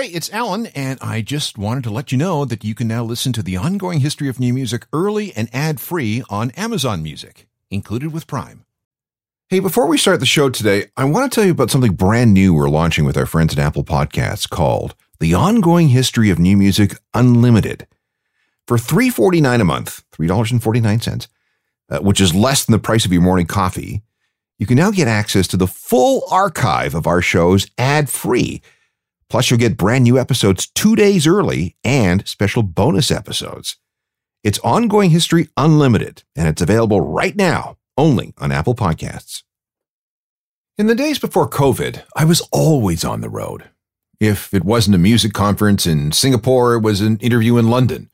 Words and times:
Hey, 0.00 0.06
it's 0.06 0.32
Alan, 0.32 0.64
and 0.68 0.98
I 1.02 1.20
just 1.20 1.58
wanted 1.58 1.84
to 1.84 1.90
let 1.90 2.10
you 2.10 2.16
know 2.16 2.46
that 2.46 2.64
you 2.64 2.74
can 2.74 2.88
now 2.88 3.04
listen 3.04 3.34
to 3.34 3.42
the 3.42 3.58
ongoing 3.58 4.00
history 4.00 4.30
of 4.30 4.40
new 4.40 4.54
music 4.54 4.86
early 4.94 5.30
and 5.36 5.50
ad 5.52 5.78
free 5.78 6.22
on 6.30 6.52
Amazon 6.52 7.02
Music, 7.02 7.46
included 7.70 8.10
with 8.10 8.26
Prime. 8.26 8.64
Hey, 9.50 9.60
before 9.60 9.86
we 9.86 9.98
start 9.98 10.20
the 10.20 10.24
show 10.24 10.48
today, 10.48 10.86
I 10.96 11.04
want 11.04 11.30
to 11.30 11.34
tell 11.34 11.44
you 11.44 11.52
about 11.52 11.70
something 11.70 11.92
brand 11.92 12.32
new 12.32 12.54
we're 12.54 12.70
launching 12.70 13.04
with 13.04 13.18
our 13.18 13.26
friends 13.26 13.52
at 13.52 13.58
Apple 13.58 13.84
Podcasts 13.84 14.48
called 14.48 14.94
The 15.18 15.34
Ongoing 15.34 15.90
History 15.90 16.30
of 16.30 16.38
New 16.38 16.56
Music 16.56 16.96
Unlimited. 17.12 17.86
For 18.66 18.78
$3.49 18.78 19.60
a 19.60 19.64
month, 19.64 20.02
$3.49, 20.12 21.28
uh, 21.90 21.98
which 21.98 22.22
is 22.22 22.34
less 22.34 22.64
than 22.64 22.72
the 22.72 22.78
price 22.78 23.04
of 23.04 23.12
your 23.12 23.20
morning 23.20 23.44
coffee, 23.44 24.00
you 24.58 24.64
can 24.64 24.78
now 24.78 24.92
get 24.92 25.08
access 25.08 25.46
to 25.48 25.58
the 25.58 25.66
full 25.66 26.22
archive 26.30 26.94
of 26.94 27.06
our 27.06 27.20
shows 27.20 27.66
ad 27.76 28.08
free. 28.08 28.62
Plus, 29.30 29.48
you'll 29.48 29.60
get 29.60 29.76
brand 29.76 30.04
new 30.04 30.18
episodes 30.18 30.66
two 30.66 30.96
days 30.96 31.26
early 31.26 31.76
and 31.84 32.26
special 32.26 32.64
bonus 32.64 33.10
episodes. 33.12 33.76
It's 34.42 34.58
Ongoing 34.58 35.10
History 35.10 35.48
Unlimited, 35.56 36.24
and 36.34 36.48
it's 36.48 36.60
available 36.60 37.00
right 37.00 37.36
now 37.36 37.76
only 37.96 38.34
on 38.38 38.50
Apple 38.50 38.74
Podcasts. 38.74 39.44
In 40.76 40.88
the 40.88 40.94
days 40.94 41.18
before 41.18 41.48
COVID, 41.48 42.02
I 42.16 42.24
was 42.24 42.40
always 42.50 43.04
on 43.04 43.20
the 43.20 43.28
road. 43.28 43.64
If 44.18 44.52
it 44.52 44.64
wasn't 44.64 44.96
a 44.96 44.98
music 44.98 45.32
conference 45.32 45.86
in 45.86 46.10
Singapore, 46.10 46.74
it 46.74 46.80
was 46.80 47.00
an 47.00 47.18
interview 47.18 47.56
in 47.56 47.70
London. 47.70 48.10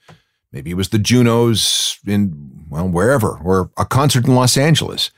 Maybe 0.52 0.70
it 0.70 0.76
was 0.76 0.90
the 0.90 0.98
Junos 0.98 1.98
in, 2.06 2.66
well, 2.68 2.88
wherever, 2.88 3.38
or 3.38 3.70
a 3.76 3.84
concert 3.86 4.26
in 4.26 4.34
Los 4.34 4.56
Angeles. 4.56 5.10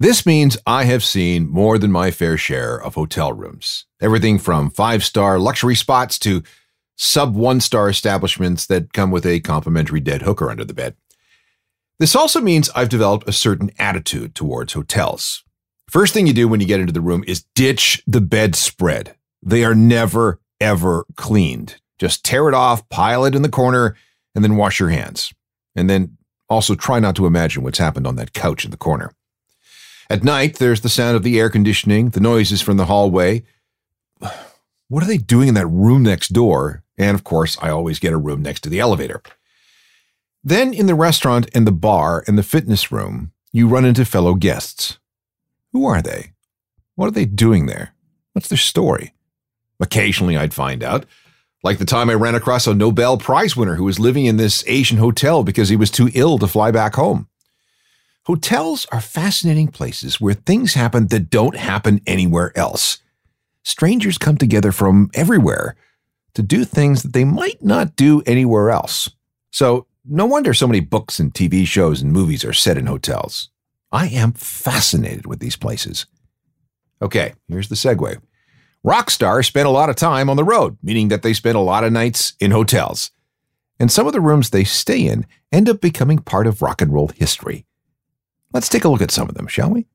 This 0.00 0.24
means 0.24 0.56
I 0.66 0.84
have 0.84 1.04
seen 1.04 1.46
more 1.50 1.76
than 1.76 1.92
my 1.92 2.10
fair 2.10 2.38
share 2.38 2.74
of 2.82 2.94
hotel 2.94 3.34
rooms. 3.34 3.84
Everything 4.00 4.38
from 4.38 4.70
five 4.70 5.04
star 5.04 5.38
luxury 5.38 5.74
spots 5.74 6.18
to 6.20 6.42
sub 6.96 7.36
one 7.36 7.60
star 7.60 7.90
establishments 7.90 8.64
that 8.68 8.94
come 8.94 9.10
with 9.10 9.26
a 9.26 9.40
complimentary 9.40 10.00
dead 10.00 10.22
hooker 10.22 10.50
under 10.50 10.64
the 10.64 10.72
bed. 10.72 10.96
This 11.98 12.16
also 12.16 12.40
means 12.40 12.70
I've 12.70 12.88
developed 12.88 13.28
a 13.28 13.32
certain 13.32 13.70
attitude 13.78 14.34
towards 14.34 14.72
hotels. 14.72 15.44
First 15.90 16.14
thing 16.14 16.26
you 16.26 16.32
do 16.32 16.48
when 16.48 16.60
you 16.60 16.66
get 16.66 16.80
into 16.80 16.94
the 16.94 17.02
room 17.02 17.22
is 17.26 17.44
ditch 17.54 18.02
the 18.06 18.22
bedspread. 18.22 19.16
They 19.42 19.64
are 19.64 19.74
never, 19.74 20.40
ever 20.62 21.04
cleaned. 21.16 21.76
Just 21.98 22.24
tear 22.24 22.48
it 22.48 22.54
off, 22.54 22.88
pile 22.88 23.26
it 23.26 23.34
in 23.34 23.42
the 23.42 23.50
corner, 23.50 23.96
and 24.34 24.42
then 24.42 24.56
wash 24.56 24.80
your 24.80 24.88
hands. 24.88 25.34
And 25.76 25.90
then 25.90 26.16
also 26.48 26.74
try 26.74 27.00
not 27.00 27.16
to 27.16 27.26
imagine 27.26 27.62
what's 27.62 27.78
happened 27.78 28.06
on 28.06 28.16
that 28.16 28.32
couch 28.32 28.64
in 28.64 28.70
the 28.70 28.78
corner. 28.78 29.12
At 30.10 30.24
night, 30.24 30.56
there's 30.56 30.80
the 30.80 30.88
sound 30.88 31.16
of 31.16 31.22
the 31.22 31.38
air 31.38 31.48
conditioning, 31.48 32.08
the 32.08 32.18
noises 32.18 32.60
from 32.60 32.76
the 32.76 32.86
hallway. 32.86 33.44
What 34.88 35.04
are 35.04 35.06
they 35.06 35.18
doing 35.18 35.46
in 35.46 35.54
that 35.54 35.68
room 35.68 36.02
next 36.02 36.32
door? 36.32 36.82
And 36.98 37.14
of 37.14 37.22
course, 37.22 37.56
I 37.62 37.70
always 37.70 38.00
get 38.00 38.12
a 38.12 38.18
room 38.18 38.42
next 38.42 38.62
to 38.62 38.68
the 38.68 38.80
elevator. 38.80 39.22
Then 40.42 40.74
in 40.74 40.86
the 40.86 40.96
restaurant 40.96 41.48
and 41.54 41.64
the 41.64 41.70
bar 41.70 42.24
and 42.26 42.36
the 42.36 42.42
fitness 42.42 42.90
room, 42.90 43.30
you 43.52 43.68
run 43.68 43.84
into 43.84 44.04
fellow 44.04 44.34
guests. 44.34 44.98
Who 45.72 45.86
are 45.86 46.02
they? 46.02 46.32
What 46.96 47.06
are 47.06 47.12
they 47.12 47.24
doing 47.24 47.66
there? 47.66 47.94
What's 48.32 48.48
their 48.48 48.58
story? 48.58 49.14
Occasionally 49.78 50.36
I'd 50.36 50.52
find 50.52 50.82
out. 50.82 51.06
Like 51.62 51.78
the 51.78 51.84
time 51.84 52.10
I 52.10 52.14
ran 52.14 52.34
across 52.34 52.66
a 52.66 52.74
Nobel 52.74 53.16
Prize 53.16 53.56
winner 53.56 53.76
who 53.76 53.84
was 53.84 54.00
living 54.00 54.26
in 54.26 54.38
this 54.38 54.64
Asian 54.66 54.98
hotel 54.98 55.44
because 55.44 55.68
he 55.68 55.76
was 55.76 55.90
too 55.92 56.10
ill 56.14 56.36
to 56.38 56.48
fly 56.48 56.72
back 56.72 56.96
home. 56.96 57.28
Hotels 58.26 58.86
are 58.92 59.00
fascinating 59.00 59.68
places 59.68 60.20
where 60.20 60.34
things 60.34 60.74
happen 60.74 61.08
that 61.08 61.30
don't 61.30 61.56
happen 61.56 62.00
anywhere 62.06 62.56
else. 62.56 62.98
Strangers 63.64 64.18
come 64.18 64.36
together 64.36 64.72
from 64.72 65.10
everywhere 65.14 65.74
to 66.34 66.42
do 66.42 66.64
things 66.64 67.02
that 67.02 67.12
they 67.12 67.24
might 67.24 67.62
not 67.62 67.96
do 67.96 68.22
anywhere 68.26 68.70
else. 68.70 69.08
So 69.50 69.86
no 70.04 70.26
wonder 70.26 70.54
so 70.54 70.66
many 70.66 70.80
books 70.80 71.18
and 71.18 71.32
TV 71.32 71.66
shows 71.66 72.02
and 72.02 72.12
movies 72.12 72.44
are 72.44 72.52
set 72.52 72.76
in 72.76 72.86
hotels. 72.86 73.48
I 73.90 74.08
am 74.08 74.32
fascinated 74.32 75.26
with 75.26 75.40
these 75.40 75.56
places. 75.56 76.06
Okay, 77.02 77.34
here's 77.48 77.68
the 77.68 77.74
segue. 77.74 78.20
Rock 78.84 79.10
stars 79.10 79.46
spend 79.46 79.66
a 79.66 79.70
lot 79.70 79.90
of 79.90 79.96
time 79.96 80.30
on 80.30 80.36
the 80.36 80.44
road, 80.44 80.78
meaning 80.82 81.08
that 81.08 81.22
they 81.22 81.32
spend 81.32 81.56
a 81.56 81.60
lot 81.60 81.84
of 81.84 81.92
nights 81.92 82.34
in 82.38 82.50
hotels. 82.50 83.10
And 83.78 83.90
some 83.90 84.06
of 84.06 84.12
the 84.12 84.20
rooms 84.20 84.50
they 84.50 84.64
stay 84.64 85.06
in 85.06 85.26
end 85.50 85.68
up 85.68 85.80
becoming 85.80 86.18
part 86.18 86.46
of 86.46 86.62
rock 86.62 86.80
and 86.80 86.92
roll 86.92 87.08
history. 87.08 87.66
Let's 88.52 88.68
take 88.68 88.82
a 88.84 88.88
look 88.88 89.00
at 89.00 89.12
some 89.12 89.28
of 89.28 89.36
them, 89.36 89.46
shall 89.46 89.70
we? 89.70 89.86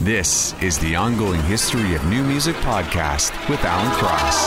This 0.00 0.54
is 0.62 0.78
the 0.78 0.96
ongoing 0.96 1.42
history 1.42 1.94
of 1.94 2.02
new 2.06 2.22
music 2.22 2.56
podcast 2.56 3.30
with 3.50 3.62
Alan 3.62 3.92
Cross. 3.92 4.46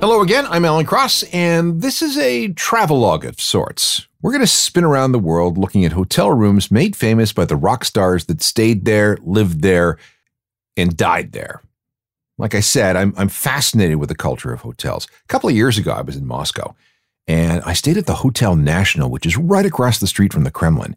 Hello 0.00 0.20
again, 0.20 0.44
I'm 0.50 0.66
Alan 0.66 0.84
Cross, 0.84 1.22
and 1.32 1.80
this 1.80 2.02
is 2.02 2.18
a 2.18 2.48
travelogue 2.48 3.24
of 3.24 3.40
sorts. 3.40 4.06
We're 4.20 4.32
going 4.32 4.42
to 4.42 4.46
spin 4.46 4.84
around 4.84 5.12
the 5.12 5.18
world 5.18 5.56
looking 5.56 5.86
at 5.86 5.92
hotel 5.92 6.30
rooms 6.30 6.70
made 6.70 6.94
famous 6.96 7.32
by 7.32 7.46
the 7.46 7.56
rock 7.56 7.86
stars 7.86 8.26
that 8.26 8.42
stayed 8.42 8.84
there, 8.84 9.16
lived 9.22 9.62
there, 9.62 9.96
and 10.76 10.94
died 10.94 11.32
there. 11.32 11.62
Like 12.36 12.54
I 12.54 12.60
said, 12.60 12.96
I'm, 12.96 13.14
I'm 13.16 13.28
fascinated 13.28 13.96
with 13.96 14.10
the 14.10 14.14
culture 14.14 14.52
of 14.52 14.60
hotels. 14.60 15.06
A 15.06 15.28
couple 15.28 15.48
of 15.48 15.56
years 15.56 15.78
ago, 15.78 15.92
I 15.92 16.02
was 16.02 16.16
in 16.16 16.26
Moscow, 16.26 16.74
and 17.26 17.62
I 17.62 17.72
stayed 17.72 17.96
at 17.96 18.06
the 18.06 18.16
Hotel 18.16 18.56
National, 18.56 19.10
which 19.10 19.26
is 19.26 19.36
right 19.36 19.64
across 19.64 19.98
the 19.98 20.06
street 20.06 20.32
from 20.32 20.44
the 20.44 20.50
Kremlin. 20.50 20.96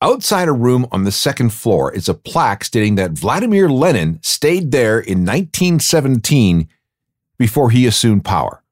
Outside 0.00 0.48
a 0.48 0.52
room 0.52 0.86
on 0.92 1.04
the 1.04 1.12
second 1.12 1.50
floor 1.50 1.92
is 1.92 2.08
a 2.08 2.14
plaque 2.14 2.64
stating 2.64 2.94
that 2.96 3.12
Vladimir 3.12 3.68
Lenin 3.68 4.18
stayed 4.22 4.70
there 4.70 4.98
in 4.98 5.24
1917 5.24 6.68
before 7.38 7.70
he 7.70 7.86
assumed 7.86 8.24
power. 8.24 8.62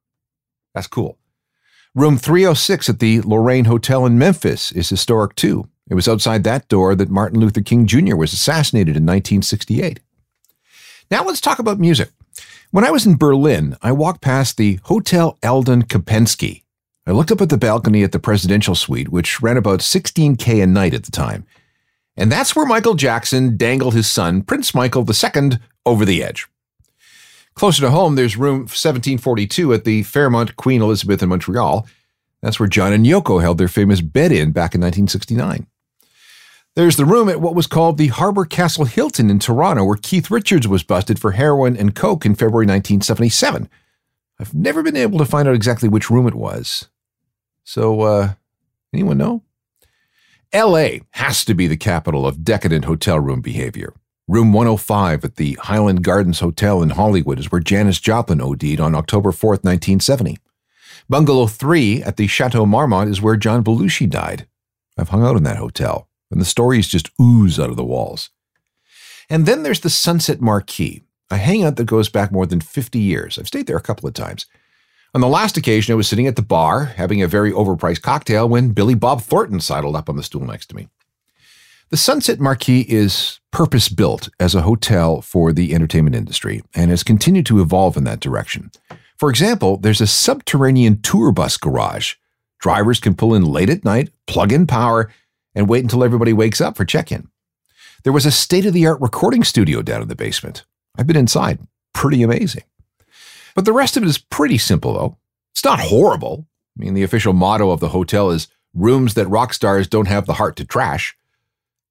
That's 0.74 0.86
cool. 0.86 1.18
Room 1.94 2.16
306 2.16 2.88
at 2.88 2.98
the 2.98 3.20
Lorraine 3.20 3.66
Hotel 3.66 4.06
in 4.06 4.18
Memphis 4.18 4.72
is 4.72 4.88
historic 4.88 5.34
too. 5.34 5.68
It 5.90 5.94
was 5.94 6.08
outside 6.08 6.44
that 6.44 6.68
door 6.68 6.94
that 6.94 7.10
Martin 7.10 7.40
Luther 7.40 7.60
King 7.60 7.86
Jr. 7.86 8.16
was 8.16 8.32
assassinated 8.32 8.96
in 8.96 9.02
1968. 9.02 10.00
Now 11.10 11.24
let's 11.24 11.40
talk 11.40 11.58
about 11.58 11.78
music. 11.78 12.10
When 12.72 12.86
I 12.86 12.90
was 12.90 13.04
in 13.04 13.18
Berlin, 13.18 13.76
I 13.82 13.92
walked 13.92 14.22
past 14.22 14.56
the 14.56 14.80
Hotel 14.84 15.36
Adlon 15.42 15.82
Kempinski. 15.82 16.62
I 17.06 17.10
looked 17.10 17.30
up 17.30 17.42
at 17.42 17.50
the 17.50 17.58
balcony 17.58 18.02
at 18.02 18.12
the 18.12 18.18
presidential 18.18 18.74
suite, 18.74 19.10
which 19.10 19.42
ran 19.42 19.58
about 19.58 19.80
16K 19.80 20.62
a 20.62 20.66
night 20.66 20.94
at 20.94 21.02
the 21.02 21.10
time. 21.10 21.44
And 22.16 22.32
that's 22.32 22.56
where 22.56 22.64
Michael 22.64 22.94
Jackson 22.94 23.58
dangled 23.58 23.92
his 23.92 24.08
son, 24.08 24.40
Prince 24.40 24.74
Michael 24.74 25.06
II, 25.06 25.58
over 25.84 26.06
the 26.06 26.24
edge. 26.24 26.48
Closer 27.52 27.82
to 27.82 27.90
home, 27.90 28.14
there's 28.14 28.38
room 28.38 28.60
1742 28.60 29.74
at 29.74 29.84
the 29.84 30.02
Fairmont 30.04 30.56
Queen 30.56 30.80
Elizabeth 30.80 31.22
in 31.22 31.28
Montreal. 31.28 31.86
That's 32.40 32.58
where 32.58 32.70
John 32.70 32.94
and 32.94 33.04
Yoko 33.04 33.42
held 33.42 33.58
their 33.58 33.68
famous 33.68 34.00
bed 34.00 34.32
in 34.32 34.50
back 34.50 34.74
in 34.74 34.80
1969. 34.80 35.66
There's 36.74 36.96
the 36.96 37.04
room 37.04 37.28
at 37.28 37.40
what 37.40 37.54
was 37.54 37.66
called 37.66 37.98
the 37.98 38.08
Harbor 38.08 38.46
Castle 38.46 38.86
Hilton 38.86 39.28
in 39.28 39.38
Toronto, 39.38 39.84
where 39.84 39.96
Keith 39.96 40.30
Richards 40.30 40.66
was 40.66 40.82
busted 40.82 41.18
for 41.18 41.32
heroin 41.32 41.76
and 41.76 41.94
coke 41.94 42.24
in 42.24 42.34
February 42.34 42.64
1977. 42.64 43.68
I've 44.40 44.54
never 44.54 44.82
been 44.82 44.96
able 44.96 45.18
to 45.18 45.26
find 45.26 45.46
out 45.46 45.54
exactly 45.54 45.88
which 45.88 46.08
room 46.08 46.26
it 46.26 46.34
was. 46.34 46.88
So, 47.62 48.00
uh, 48.00 48.32
anyone 48.94 49.18
know? 49.18 49.42
LA 50.54 51.00
has 51.10 51.44
to 51.44 51.54
be 51.54 51.66
the 51.66 51.76
capital 51.76 52.26
of 52.26 52.42
decadent 52.42 52.86
hotel 52.86 53.20
room 53.20 53.42
behavior. 53.42 53.92
Room 54.26 54.54
105 54.54 55.24
at 55.24 55.36
the 55.36 55.58
Highland 55.62 56.02
Gardens 56.02 56.40
Hotel 56.40 56.82
in 56.82 56.90
Hollywood 56.90 57.38
is 57.38 57.52
where 57.52 57.60
Janis 57.60 58.00
Joplin 58.00 58.40
OD'd 58.40 58.80
on 58.80 58.94
October 58.94 59.30
4, 59.30 59.50
1970. 59.50 60.38
Bungalow 61.08 61.46
3 61.46 62.02
at 62.02 62.16
the 62.16 62.26
Chateau 62.26 62.64
Marmont 62.64 63.10
is 63.10 63.20
where 63.20 63.36
John 63.36 63.62
Belushi 63.62 64.08
died. 64.08 64.46
I've 64.96 65.10
hung 65.10 65.22
out 65.22 65.36
in 65.36 65.42
that 65.42 65.56
hotel, 65.56 66.08
and 66.32 66.40
the 66.40 66.46
stories 66.46 66.88
just 66.88 67.10
ooze 67.20 67.60
out 67.60 67.70
of 67.70 67.76
the 67.76 67.84
walls. 67.84 68.30
And 69.30 69.46
then 69.46 69.62
there's 69.62 69.80
the 69.80 69.90
Sunset 69.90 70.40
Marquis, 70.40 71.02
a 71.30 71.36
hangout 71.36 71.76
that 71.76 71.84
goes 71.84 72.08
back 72.08 72.32
more 72.32 72.46
than 72.46 72.60
50 72.60 72.98
years. 72.98 73.38
I've 73.38 73.46
stayed 73.46 73.66
there 73.66 73.76
a 73.76 73.82
couple 73.82 74.08
of 74.08 74.14
times. 74.14 74.46
On 75.14 75.20
the 75.20 75.28
last 75.28 75.56
occasion, 75.56 75.92
I 75.92 75.96
was 75.96 76.08
sitting 76.08 76.26
at 76.26 76.36
the 76.36 76.42
bar 76.42 76.84
having 76.84 77.22
a 77.22 77.28
very 77.28 77.52
overpriced 77.52 78.02
cocktail 78.02 78.48
when 78.48 78.70
Billy 78.70 78.94
Bob 78.94 79.20
Thornton 79.20 79.60
sidled 79.60 79.94
up 79.94 80.08
on 80.08 80.16
the 80.16 80.22
stool 80.22 80.44
next 80.44 80.66
to 80.66 80.76
me. 80.76 80.88
The 81.90 81.98
Sunset 81.98 82.40
Marquis 82.40 82.86
is 82.88 83.38
purpose 83.50 83.90
built 83.90 84.30
as 84.40 84.54
a 84.54 84.62
hotel 84.62 85.20
for 85.20 85.52
the 85.52 85.74
entertainment 85.74 86.16
industry 86.16 86.62
and 86.74 86.90
has 86.90 87.02
continued 87.02 87.44
to 87.46 87.60
evolve 87.60 87.98
in 87.98 88.04
that 88.04 88.20
direction. 88.20 88.70
For 89.18 89.28
example, 89.28 89.76
there's 89.76 90.00
a 90.00 90.06
subterranean 90.06 91.02
tour 91.02 91.30
bus 91.30 91.58
garage. 91.58 92.14
Drivers 92.58 92.98
can 92.98 93.14
pull 93.14 93.34
in 93.34 93.44
late 93.44 93.68
at 93.68 93.84
night, 93.84 94.08
plug 94.26 94.52
in 94.52 94.66
power, 94.66 95.12
and 95.54 95.68
wait 95.68 95.82
until 95.82 96.04
everybody 96.04 96.32
wakes 96.32 96.60
up 96.60 96.76
for 96.76 96.84
check 96.84 97.12
in. 97.12 97.28
There 98.04 98.12
was 98.12 98.26
a 98.26 98.30
state 98.30 98.66
of 98.66 98.72
the 98.72 98.86
art 98.86 99.00
recording 99.00 99.44
studio 99.44 99.82
down 99.82 100.02
in 100.02 100.08
the 100.08 100.16
basement. 100.16 100.64
I've 100.96 101.06
been 101.06 101.16
inside. 101.16 101.60
Pretty 101.92 102.22
amazing. 102.22 102.64
But 103.54 103.64
the 103.64 103.72
rest 103.72 103.96
of 103.96 104.02
it 104.02 104.08
is 104.08 104.18
pretty 104.18 104.58
simple, 104.58 104.94
though. 104.94 105.18
It's 105.52 105.64
not 105.64 105.78
horrible. 105.80 106.46
I 106.76 106.84
mean, 106.84 106.94
the 106.94 107.02
official 107.02 107.32
motto 107.32 107.70
of 107.70 107.80
the 107.80 107.90
hotel 107.90 108.30
is 108.30 108.48
rooms 108.74 109.14
that 109.14 109.28
rock 109.28 109.52
stars 109.52 109.86
don't 109.86 110.08
have 110.08 110.26
the 110.26 110.34
heart 110.34 110.56
to 110.56 110.64
trash. 110.64 111.16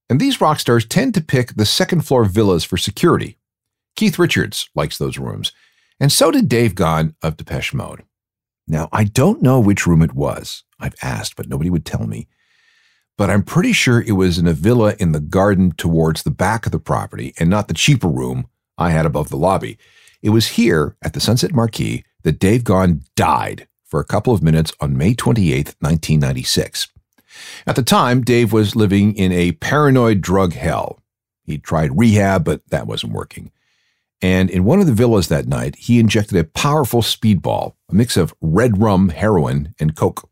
And 0.09 0.19
these 0.19 0.41
rock 0.41 0.59
stars 0.59 0.85
tend 0.85 1.13
to 1.13 1.21
pick 1.21 1.53
the 1.53 1.65
second 1.65 2.01
floor 2.01 2.25
villas 2.25 2.63
for 2.63 2.77
security. 2.77 3.37
Keith 3.95 4.17
Richards 4.17 4.69
likes 4.75 4.97
those 4.97 5.17
rooms, 5.17 5.51
and 5.99 6.11
so 6.11 6.31
did 6.31 6.49
Dave 6.49 6.75
Gahan 6.75 7.15
of 7.21 7.37
Depeche 7.37 7.73
Mode. 7.73 8.03
Now, 8.67 8.89
I 8.91 9.03
don't 9.03 9.41
know 9.41 9.59
which 9.59 9.85
room 9.85 10.01
it 10.01 10.13
was. 10.13 10.63
I've 10.79 10.95
asked, 11.01 11.35
but 11.35 11.47
nobody 11.47 11.69
would 11.69 11.85
tell 11.85 12.07
me. 12.07 12.27
But 13.17 13.29
I'm 13.29 13.43
pretty 13.43 13.73
sure 13.73 14.01
it 14.01 14.13
was 14.13 14.37
in 14.37 14.47
a 14.47 14.53
villa 14.53 14.95
in 14.99 15.11
the 15.11 15.19
garden 15.19 15.73
towards 15.77 16.23
the 16.23 16.31
back 16.31 16.65
of 16.65 16.71
the 16.71 16.79
property 16.79 17.33
and 17.39 17.49
not 17.49 17.67
the 17.67 17.73
cheaper 17.73 18.07
room 18.07 18.47
I 18.77 18.91
had 18.91 19.05
above 19.05 19.29
the 19.29 19.37
lobby. 19.37 19.77
It 20.21 20.29
was 20.29 20.49
here 20.49 20.95
at 21.01 21.13
the 21.13 21.19
Sunset 21.19 21.53
Marquis 21.53 22.03
that 22.23 22.39
Dave 22.39 22.63
Gahan 22.63 23.03
died 23.15 23.67
for 23.85 23.99
a 23.99 24.05
couple 24.05 24.33
of 24.33 24.41
minutes 24.41 24.71
on 24.79 24.97
May 24.97 25.13
28, 25.13 25.75
1996. 25.79 26.87
At 27.67 27.75
the 27.75 27.83
time, 27.83 28.21
Dave 28.21 28.53
was 28.53 28.75
living 28.75 29.15
in 29.15 29.31
a 29.31 29.53
paranoid 29.53 30.21
drug 30.21 30.53
hell. 30.53 30.99
He 31.43 31.57
tried 31.57 31.97
rehab, 31.97 32.43
but 32.43 32.61
that 32.69 32.87
wasn't 32.87 33.13
working. 33.13 33.51
And 34.21 34.49
in 34.49 34.63
one 34.63 34.79
of 34.79 34.85
the 34.85 34.93
villas 34.93 35.27
that 35.29 35.47
night, 35.47 35.75
he 35.75 35.99
injected 35.99 36.37
a 36.37 36.43
powerful 36.43 37.01
speedball, 37.01 37.73
a 37.89 37.95
mix 37.95 38.15
of 38.15 38.33
red 38.39 38.79
rum, 38.81 39.09
heroin, 39.09 39.73
and 39.79 39.95
coke. 39.95 40.29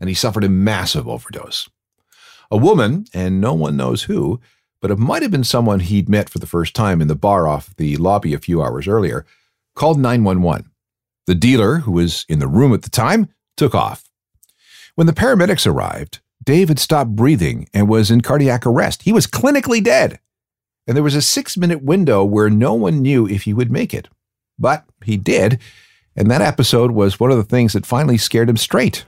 And 0.00 0.08
he 0.08 0.14
suffered 0.14 0.44
a 0.44 0.48
massive 0.48 1.06
overdose. 1.06 1.68
A 2.50 2.56
woman, 2.56 3.06
and 3.14 3.40
no 3.40 3.54
one 3.54 3.76
knows 3.76 4.04
who, 4.04 4.40
but 4.80 4.90
it 4.90 4.98
might 4.98 5.22
have 5.22 5.30
been 5.30 5.44
someone 5.44 5.80
he'd 5.80 6.08
met 6.08 6.28
for 6.28 6.38
the 6.38 6.46
first 6.46 6.74
time 6.74 7.00
in 7.00 7.08
the 7.08 7.14
bar 7.14 7.48
off 7.48 7.74
the 7.76 7.96
lobby 7.96 8.34
a 8.34 8.38
few 8.38 8.62
hours 8.62 8.86
earlier, 8.86 9.24
called 9.74 9.98
911. 9.98 10.70
The 11.26 11.34
dealer, 11.34 11.78
who 11.78 11.92
was 11.92 12.26
in 12.28 12.38
the 12.38 12.48
room 12.48 12.74
at 12.74 12.82
the 12.82 12.90
time, 12.90 13.28
took 13.56 13.74
off. 13.74 14.10
When 14.94 15.06
the 15.06 15.12
paramedics 15.12 15.66
arrived, 15.66 16.20
Dave 16.44 16.68
had 16.68 16.78
stopped 16.78 17.16
breathing 17.16 17.68
and 17.72 17.88
was 17.88 18.10
in 18.10 18.20
cardiac 18.20 18.66
arrest. 18.66 19.02
He 19.02 19.12
was 19.12 19.26
clinically 19.26 19.82
dead 19.82 20.20
and 20.86 20.96
there 20.96 21.04
was 21.04 21.14
a 21.14 21.22
six 21.22 21.56
minute 21.56 21.82
window 21.82 22.24
where 22.24 22.50
no 22.50 22.74
one 22.74 23.02
knew 23.02 23.26
if 23.26 23.42
he 23.42 23.54
would 23.54 23.70
make 23.70 23.94
it. 23.94 24.08
But 24.58 24.84
he 25.02 25.16
did, 25.16 25.60
and 26.16 26.30
that 26.30 26.42
episode 26.42 26.92
was 26.92 27.18
one 27.18 27.30
of 27.30 27.36
the 27.36 27.44
things 27.44 27.72
that 27.72 27.86
finally 27.86 28.18
scared 28.18 28.48
him 28.48 28.56
straight. 28.56 29.04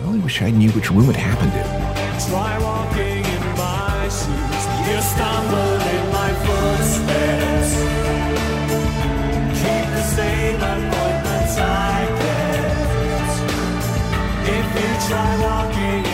I 0.00 0.04
only 0.04 0.20
wish 0.20 0.40
I 0.42 0.50
knew 0.50 0.70
which 0.70 0.90
room 0.90 1.10
it 1.10 1.16
happened 1.16 1.52
in. 1.52 1.79
Try 2.28 2.58
walking 2.58 3.24
in 3.24 3.44
my 3.56 4.08
shoes. 4.08 4.64
You 4.86 4.98
stumble 5.00 5.80
in 5.94 6.04
my 6.12 6.30
footsteps. 6.44 7.70
Keep 9.60 9.86
the 9.96 10.02
same 10.02 10.56
appointments 10.56 11.56
I 11.58 11.66
If 14.44 14.66
you 14.80 14.90
try 15.08 15.30
walking 15.42 16.10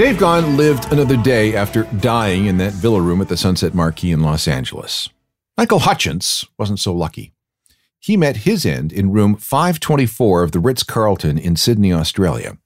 Dave 0.00 0.16
Gahan 0.16 0.56
lived 0.56 0.90
another 0.92 1.18
day 1.18 1.54
after 1.54 1.82
dying 2.00 2.46
in 2.46 2.56
that 2.56 2.72
villa 2.72 3.02
room 3.02 3.20
at 3.20 3.28
the 3.28 3.36
Sunset 3.36 3.74
Marquis 3.74 4.12
in 4.12 4.22
Los 4.22 4.48
Angeles. 4.48 5.10
Michael 5.58 5.80
Hutchence 5.80 6.46
wasn't 6.56 6.80
so 6.80 6.94
lucky. 6.94 7.32
He 8.02 8.16
met 8.16 8.38
his 8.38 8.64
end 8.64 8.92
in 8.92 9.12
room 9.12 9.36
524 9.36 10.42
of 10.42 10.52
the 10.52 10.58
Ritz 10.58 10.82
Carlton 10.82 11.36
in 11.36 11.54
Sydney, 11.54 11.92
Australia. 11.92 12.56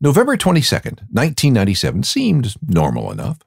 November 0.00 0.36
22nd, 0.36 1.06
1997 1.12 2.02
seemed 2.02 2.54
normal 2.66 3.12
enough. 3.12 3.38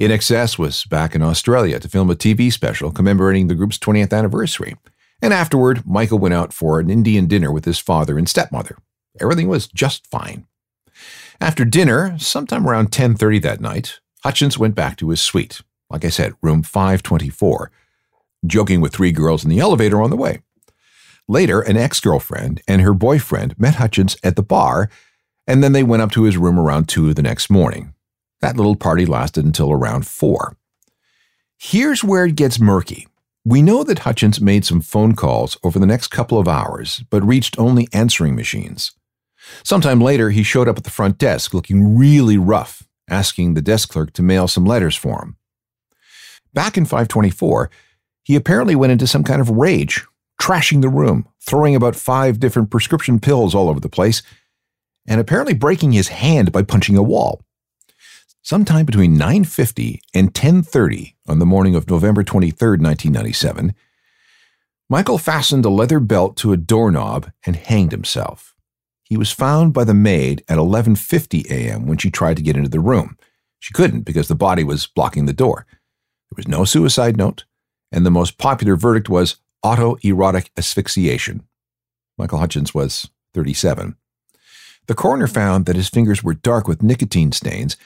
INXS 0.00 0.58
was 0.58 0.86
back 0.86 1.14
in 1.14 1.20
Australia 1.20 1.78
to 1.78 1.90
film 1.90 2.10
a 2.10 2.14
TV 2.14 2.50
special 2.50 2.90
commemorating 2.90 3.48
the 3.48 3.54
group's 3.54 3.76
20th 3.76 4.16
anniversary. 4.16 4.76
And 5.20 5.34
afterward, 5.34 5.86
Michael 5.86 6.18
went 6.18 6.32
out 6.32 6.54
for 6.54 6.80
an 6.80 6.88
Indian 6.88 7.26
dinner 7.26 7.52
with 7.52 7.66
his 7.66 7.78
father 7.78 8.16
and 8.16 8.26
stepmother. 8.26 8.78
Everything 9.20 9.48
was 9.48 9.66
just 9.66 10.06
fine. 10.06 10.46
After 11.38 11.66
dinner, 11.66 12.18
sometime 12.18 12.66
around 12.66 12.92
10:30 12.92 13.42
that 13.42 13.60
night, 13.60 14.00
Hutchence 14.24 14.56
went 14.56 14.74
back 14.74 14.96
to 14.96 15.10
his 15.10 15.20
suite. 15.20 15.60
Like 15.90 16.04
I 16.06 16.08
said, 16.08 16.32
room 16.40 16.62
524, 16.62 17.70
joking 18.46 18.80
with 18.80 18.92
three 18.92 19.12
girls 19.12 19.44
in 19.44 19.50
the 19.50 19.60
elevator 19.60 20.00
on 20.00 20.10
the 20.10 20.16
way. 20.16 20.40
Later, 21.28 21.60
an 21.60 21.76
ex-girlfriend 21.76 22.62
and 22.66 22.82
her 22.82 22.94
boyfriend 22.94 23.58
met 23.58 23.76
Hutchence 23.76 24.16
at 24.24 24.36
the 24.36 24.42
bar, 24.42 24.90
and 25.46 25.62
then 25.62 25.72
they 25.72 25.82
went 25.82 26.02
up 26.02 26.10
to 26.12 26.24
his 26.24 26.36
room 26.36 26.58
around 26.58 26.88
2 26.88 27.14
the 27.14 27.22
next 27.22 27.50
morning. 27.50 27.94
That 28.40 28.56
little 28.56 28.76
party 28.76 29.06
lasted 29.06 29.44
until 29.44 29.70
around 29.70 30.06
4. 30.06 30.56
Here's 31.58 32.02
where 32.02 32.24
it 32.24 32.36
gets 32.36 32.58
murky. 32.58 33.06
We 33.44 33.62
know 33.62 33.84
that 33.84 34.00
Hutchence 34.00 34.40
made 34.40 34.64
some 34.64 34.80
phone 34.80 35.14
calls 35.14 35.56
over 35.62 35.78
the 35.78 35.86
next 35.86 36.08
couple 36.08 36.38
of 36.38 36.48
hours, 36.48 37.04
but 37.10 37.22
reached 37.22 37.58
only 37.58 37.88
answering 37.92 38.34
machines. 38.34 38.92
Sometime 39.62 40.00
later, 40.00 40.30
he 40.30 40.42
showed 40.42 40.68
up 40.68 40.78
at 40.78 40.84
the 40.84 40.90
front 40.90 41.16
desk 41.18 41.54
looking 41.54 41.96
really 41.96 42.36
rough, 42.36 42.86
asking 43.08 43.54
the 43.54 43.62
desk 43.62 43.90
clerk 43.90 44.12
to 44.14 44.22
mail 44.22 44.48
some 44.48 44.64
letters 44.64 44.96
for 44.96 45.22
him. 45.22 45.36
Back 46.52 46.76
in 46.76 46.84
524, 46.84 47.70
he 48.30 48.36
apparently 48.36 48.76
went 48.76 48.92
into 48.92 49.08
some 49.08 49.24
kind 49.24 49.40
of 49.40 49.50
rage, 49.50 50.06
trashing 50.40 50.82
the 50.82 50.88
room, 50.88 51.26
throwing 51.40 51.74
about 51.74 51.96
five 51.96 52.38
different 52.38 52.70
prescription 52.70 53.18
pills 53.18 53.56
all 53.56 53.68
over 53.68 53.80
the 53.80 53.88
place, 53.88 54.22
and 55.04 55.20
apparently 55.20 55.52
breaking 55.52 55.90
his 55.90 56.06
hand 56.06 56.52
by 56.52 56.62
punching 56.62 56.96
a 56.96 57.02
wall. 57.02 57.42
Sometime 58.40 58.86
between 58.86 59.18
9:50 59.18 60.00
and 60.14 60.32
10:30 60.32 61.16
on 61.26 61.40
the 61.40 61.44
morning 61.44 61.74
of 61.74 61.90
November 61.90 62.22
23, 62.22 62.78
1997, 62.78 63.74
Michael 64.88 65.18
fastened 65.18 65.64
a 65.64 65.68
leather 65.68 65.98
belt 65.98 66.36
to 66.36 66.52
a 66.52 66.56
doorknob 66.56 67.32
and 67.44 67.56
hanged 67.56 67.90
himself. 67.90 68.54
He 69.02 69.16
was 69.16 69.32
found 69.32 69.72
by 69.72 69.82
the 69.82 69.92
maid 69.92 70.44
at 70.48 70.56
11:50 70.56 71.50
a.m. 71.50 71.84
when 71.88 71.98
she 71.98 72.12
tried 72.12 72.36
to 72.36 72.44
get 72.44 72.56
into 72.56 72.70
the 72.70 72.78
room. 72.78 73.18
She 73.58 73.74
couldn't 73.74 74.02
because 74.02 74.28
the 74.28 74.36
body 74.36 74.62
was 74.62 74.86
blocking 74.86 75.26
the 75.26 75.32
door. 75.32 75.66
There 76.30 76.36
was 76.36 76.46
no 76.46 76.64
suicide 76.64 77.16
note, 77.16 77.44
and 77.92 78.04
the 78.04 78.10
most 78.10 78.38
popular 78.38 78.76
verdict 78.76 79.08
was 79.08 79.36
autoerotic 79.64 80.48
asphyxiation. 80.56 81.42
Michael 82.16 82.38
Hutchence 82.38 82.74
was 82.74 83.10
37. 83.34 83.96
The 84.86 84.94
coroner 84.94 85.26
found 85.26 85.66
that 85.66 85.76
his 85.76 85.88
fingers 85.88 86.22
were 86.22 86.34
dark 86.34 86.66
with 86.66 86.82
nicotine 86.82 87.32
stains 87.32 87.76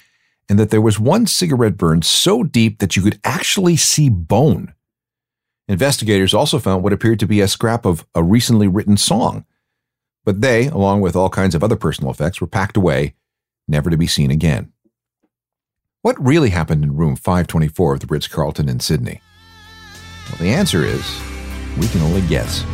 and 0.48 0.58
that 0.58 0.70
there 0.70 0.80
was 0.80 1.00
one 1.00 1.26
cigarette 1.26 1.76
burn 1.76 2.02
so 2.02 2.42
deep 2.42 2.78
that 2.78 2.96
you 2.96 3.02
could 3.02 3.20
actually 3.24 3.76
see 3.76 4.08
bone. 4.08 4.74
Investigators 5.68 6.34
also 6.34 6.58
found 6.58 6.82
what 6.82 6.92
appeared 6.92 7.20
to 7.20 7.26
be 7.26 7.40
a 7.40 7.48
scrap 7.48 7.86
of 7.86 8.06
a 8.14 8.22
recently 8.22 8.68
written 8.68 8.96
song 8.96 9.44
but 10.24 10.40
they, 10.40 10.66
along 10.66 11.02
with 11.02 11.14
all 11.14 11.28
kinds 11.28 11.54
of 11.54 11.62
other 11.62 11.76
personal 11.76 12.10
effects, 12.10 12.40
were 12.40 12.46
packed 12.46 12.76
away, 12.76 13.14
never 13.68 13.90
to 13.90 13.96
be 13.96 14.06
seen 14.06 14.30
again. 14.30 14.72
What 16.02 16.22
really 16.22 16.50
happened 16.50 16.82
in 16.82 16.96
room 16.96 17.16
524 17.16 17.94
of 17.94 18.00
the 18.00 18.06
Ritz 18.06 18.26
Carlton 18.26 18.68
in 18.68 18.80
Sydney? 18.80 19.20
Well, 20.34 20.48
the 20.48 20.52
answer 20.52 20.84
is 20.84 21.20
we 21.78 21.86
can 21.86 22.02
only 22.02 22.22
guess. 22.22 22.64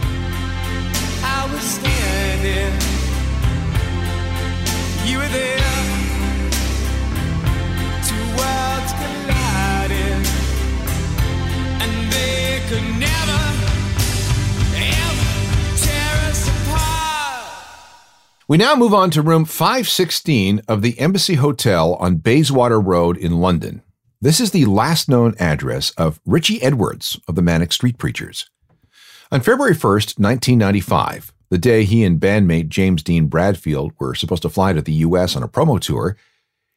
We 18.48 18.56
now 18.56 18.74
move 18.74 18.94
on 18.94 19.10
to 19.10 19.22
room 19.22 19.44
516 19.44 20.62
of 20.66 20.80
the 20.80 20.98
Embassy 20.98 21.34
Hotel 21.34 21.94
on 21.96 22.16
Bayswater 22.16 22.80
Road 22.80 23.18
in 23.18 23.38
London. 23.40 23.82
This 24.22 24.38
is 24.38 24.50
the 24.50 24.66
last 24.66 25.08
known 25.08 25.34
address 25.38 25.92
of 25.92 26.20
Richie 26.26 26.62
Edwards 26.62 27.18
of 27.26 27.36
the 27.36 27.42
Manic 27.42 27.72
Street 27.72 27.96
Preachers. 27.96 28.50
On 29.32 29.40
February 29.40 29.74
1st, 29.74 30.18
1995, 30.18 31.32
the 31.48 31.56
day 31.56 31.84
he 31.84 32.04
and 32.04 32.20
bandmate 32.20 32.68
James 32.68 33.02
Dean 33.02 33.28
Bradfield 33.28 33.92
were 33.98 34.14
supposed 34.14 34.42
to 34.42 34.50
fly 34.50 34.74
to 34.74 34.82
the 34.82 34.92
U.S. 34.92 35.36
on 35.36 35.42
a 35.42 35.48
promo 35.48 35.80
tour, 35.80 36.18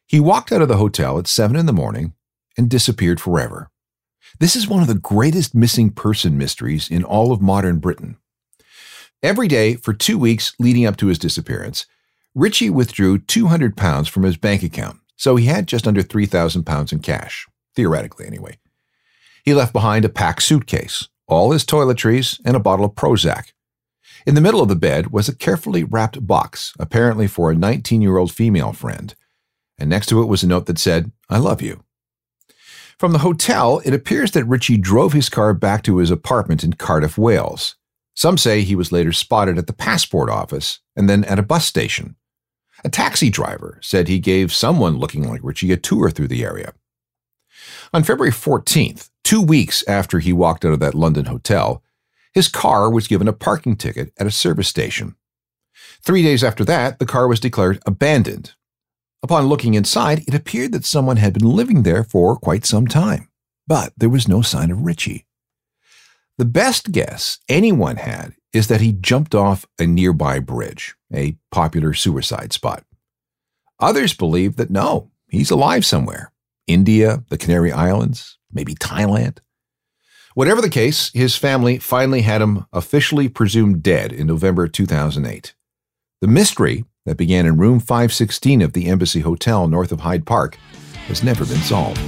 he 0.06 0.20
walked 0.20 0.52
out 0.52 0.62
of 0.62 0.68
the 0.68 0.78
hotel 0.78 1.18
at 1.18 1.26
7 1.26 1.54
in 1.54 1.66
the 1.66 1.74
morning 1.74 2.14
and 2.56 2.70
disappeared 2.70 3.20
forever. 3.20 3.68
This 4.40 4.56
is 4.56 4.66
one 4.66 4.80
of 4.80 4.88
the 4.88 4.94
greatest 4.94 5.54
missing 5.54 5.90
person 5.90 6.38
mysteries 6.38 6.88
in 6.88 7.04
all 7.04 7.30
of 7.30 7.42
modern 7.42 7.78
Britain. 7.78 8.16
Every 9.22 9.48
day 9.48 9.74
for 9.74 9.92
two 9.92 10.16
weeks 10.16 10.54
leading 10.58 10.86
up 10.86 10.96
to 10.96 11.08
his 11.08 11.18
disappearance, 11.18 11.84
Richie 12.34 12.70
withdrew 12.70 13.18
200 13.18 13.76
pounds 13.76 14.08
from 14.08 14.22
his 14.22 14.38
bank 14.38 14.62
account, 14.62 14.98
so 15.16 15.36
he 15.36 15.46
had 15.46 15.66
just 15.66 15.86
under 15.86 16.02
3,000 16.02 16.64
pounds 16.64 16.92
in 16.92 17.00
cash, 17.00 17.46
theoretically 17.74 18.26
anyway. 18.26 18.58
He 19.44 19.54
left 19.54 19.72
behind 19.72 20.04
a 20.04 20.08
packed 20.08 20.42
suitcase, 20.42 21.08
all 21.26 21.52
his 21.52 21.64
toiletries, 21.64 22.40
and 22.44 22.56
a 22.56 22.60
bottle 22.60 22.84
of 22.84 22.94
Prozac. 22.94 23.52
In 24.26 24.34
the 24.34 24.40
middle 24.40 24.62
of 24.62 24.68
the 24.68 24.76
bed 24.76 25.10
was 25.10 25.28
a 25.28 25.36
carefully 25.36 25.84
wrapped 25.84 26.26
box, 26.26 26.72
apparently 26.78 27.26
for 27.26 27.50
a 27.50 27.54
19 27.54 28.00
year 28.00 28.16
old 28.16 28.32
female 28.32 28.72
friend, 28.72 29.14
and 29.78 29.90
next 29.90 30.06
to 30.06 30.22
it 30.22 30.26
was 30.26 30.42
a 30.42 30.46
note 30.46 30.66
that 30.66 30.78
said, 30.78 31.12
I 31.28 31.38
love 31.38 31.60
you. 31.60 31.84
From 32.98 33.12
the 33.12 33.18
hotel, 33.18 33.82
it 33.84 33.92
appears 33.92 34.30
that 34.32 34.44
Richie 34.44 34.78
drove 34.78 35.12
his 35.12 35.28
car 35.28 35.52
back 35.52 35.82
to 35.82 35.98
his 35.98 36.10
apartment 36.10 36.62
in 36.62 36.74
Cardiff, 36.74 37.18
Wales. 37.18 37.76
Some 38.14 38.38
say 38.38 38.62
he 38.62 38.76
was 38.76 38.92
later 38.92 39.12
spotted 39.12 39.58
at 39.58 39.66
the 39.66 39.72
passport 39.72 40.30
office 40.30 40.80
and 40.94 41.10
then 41.10 41.24
at 41.24 41.38
a 41.38 41.42
bus 41.42 41.66
station. 41.66 42.16
A 42.84 42.90
taxi 42.90 43.30
driver 43.30 43.78
said 43.82 44.08
he 44.08 44.18
gave 44.18 44.52
someone 44.52 44.98
looking 44.98 45.26
like 45.26 45.40
Richie 45.42 45.72
a 45.72 45.76
tour 45.78 46.10
through 46.10 46.28
the 46.28 46.44
area. 46.44 46.74
On 47.94 48.04
February 48.04 48.32
14th, 48.32 49.08
two 49.22 49.40
weeks 49.40 49.82
after 49.88 50.18
he 50.18 50.32
walked 50.32 50.64
out 50.64 50.74
of 50.74 50.80
that 50.80 50.94
London 50.94 51.24
hotel, 51.24 51.82
his 52.34 52.48
car 52.48 52.90
was 52.90 53.08
given 53.08 53.26
a 53.26 53.32
parking 53.32 53.76
ticket 53.76 54.12
at 54.18 54.26
a 54.26 54.30
service 54.30 54.68
station. 54.68 55.16
Three 56.02 56.22
days 56.22 56.44
after 56.44 56.64
that, 56.66 56.98
the 56.98 57.06
car 57.06 57.26
was 57.26 57.40
declared 57.40 57.80
abandoned. 57.86 58.52
Upon 59.22 59.46
looking 59.46 59.72
inside, 59.72 60.24
it 60.28 60.34
appeared 60.34 60.72
that 60.72 60.84
someone 60.84 61.16
had 61.16 61.32
been 61.32 61.48
living 61.48 61.82
there 61.82 62.04
for 62.04 62.36
quite 62.36 62.66
some 62.66 62.86
time, 62.86 63.28
but 63.66 63.94
there 63.96 64.10
was 64.10 64.28
no 64.28 64.42
sign 64.42 64.70
of 64.70 64.82
Richie. 64.82 65.24
The 66.36 66.44
best 66.44 66.92
guess 66.92 67.38
anyone 67.48 67.96
had 67.96 68.34
is 68.54 68.68
that 68.68 68.80
he 68.80 68.92
jumped 68.92 69.34
off 69.34 69.66
a 69.78 69.86
nearby 69.86 70.38
bridge, 70.38 70.94
a 71.12 71.36
popular 71.50 71.92
suicide 71.92 72.52
spot. 72.52 72.84
Others 73.80 74.14
believe 74.14 74.56
that 74.56 74.70
no, 74.70 75.10
he's 75.28 75.50
alive 75.50 75.84
somewhere 75.84 76.32
India, 76.66 77.22
the 77.28 77.36
Canary 77.36 77.72
Islands, 77.72 78.38
maybe 78.50 78.74
Thailand. 78.74 79.38
Whatever 80.34 80.62
the 80.62 80.70
case, 80.70 81.10
his 81.12 81.36
family 81.36 81.78
finally 81.78 82.22
had 82.22 82.40
him 82.40 82.64
officially 82.72 83.28
presumed 83.28 83.82
dead 83.82 84.12
in 84.12 84.26
November 84.26 84.66
2008. 84.66 85.54
The 86.20 86.28
mystery 86.28 86.84
that 87.04 87.16
began 87.16 87.44
in 87.44 87.58
room 87.58 87.80
516 87.80 88.62
of 88.62 88.72
the 88.72 88.86
Embassy 88.86 89.20
Hotel 89.20 89.68
north 89.68 89.92
of 89.92 90.00
Hyde 90.00 90.24
Park 90.24 90.56
has 91.06 91.22
never 91.22 91.44
been 91.44 91.60
solved. 91.60 92.00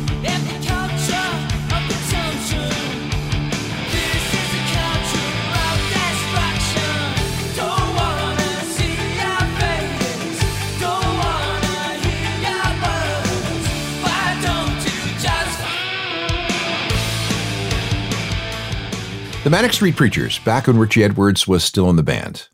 The 19.46 19.50
Manic 19.50 19.74
Street 19.74 19.94
Preachers, 19.94 20.40
back 20.40 20.66
when 20.66 20.76
Richie 20.76 21.04
Edwards 21.04 21.46
was 21.46 21.62
still 21.62 21.88
in 21.88 21.94
the 21.94 22.02
band. 22.02 22.48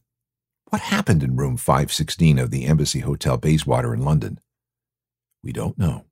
What 0.69 0.83
happened 0.83 1.23
in 1.23 1.37
room 1.37 1.57
516 1.57 2.39
of 2.39 2.51
the 2.51 2.67
Embassy 2.67 3.01
Hotel 3.01 3.39
Bayswater 3.39 3.95
in 3.95 4.05
London? 4.05 4.39
We 5.43 5.53
don't 5.53 5.79
know. 5.79 6.05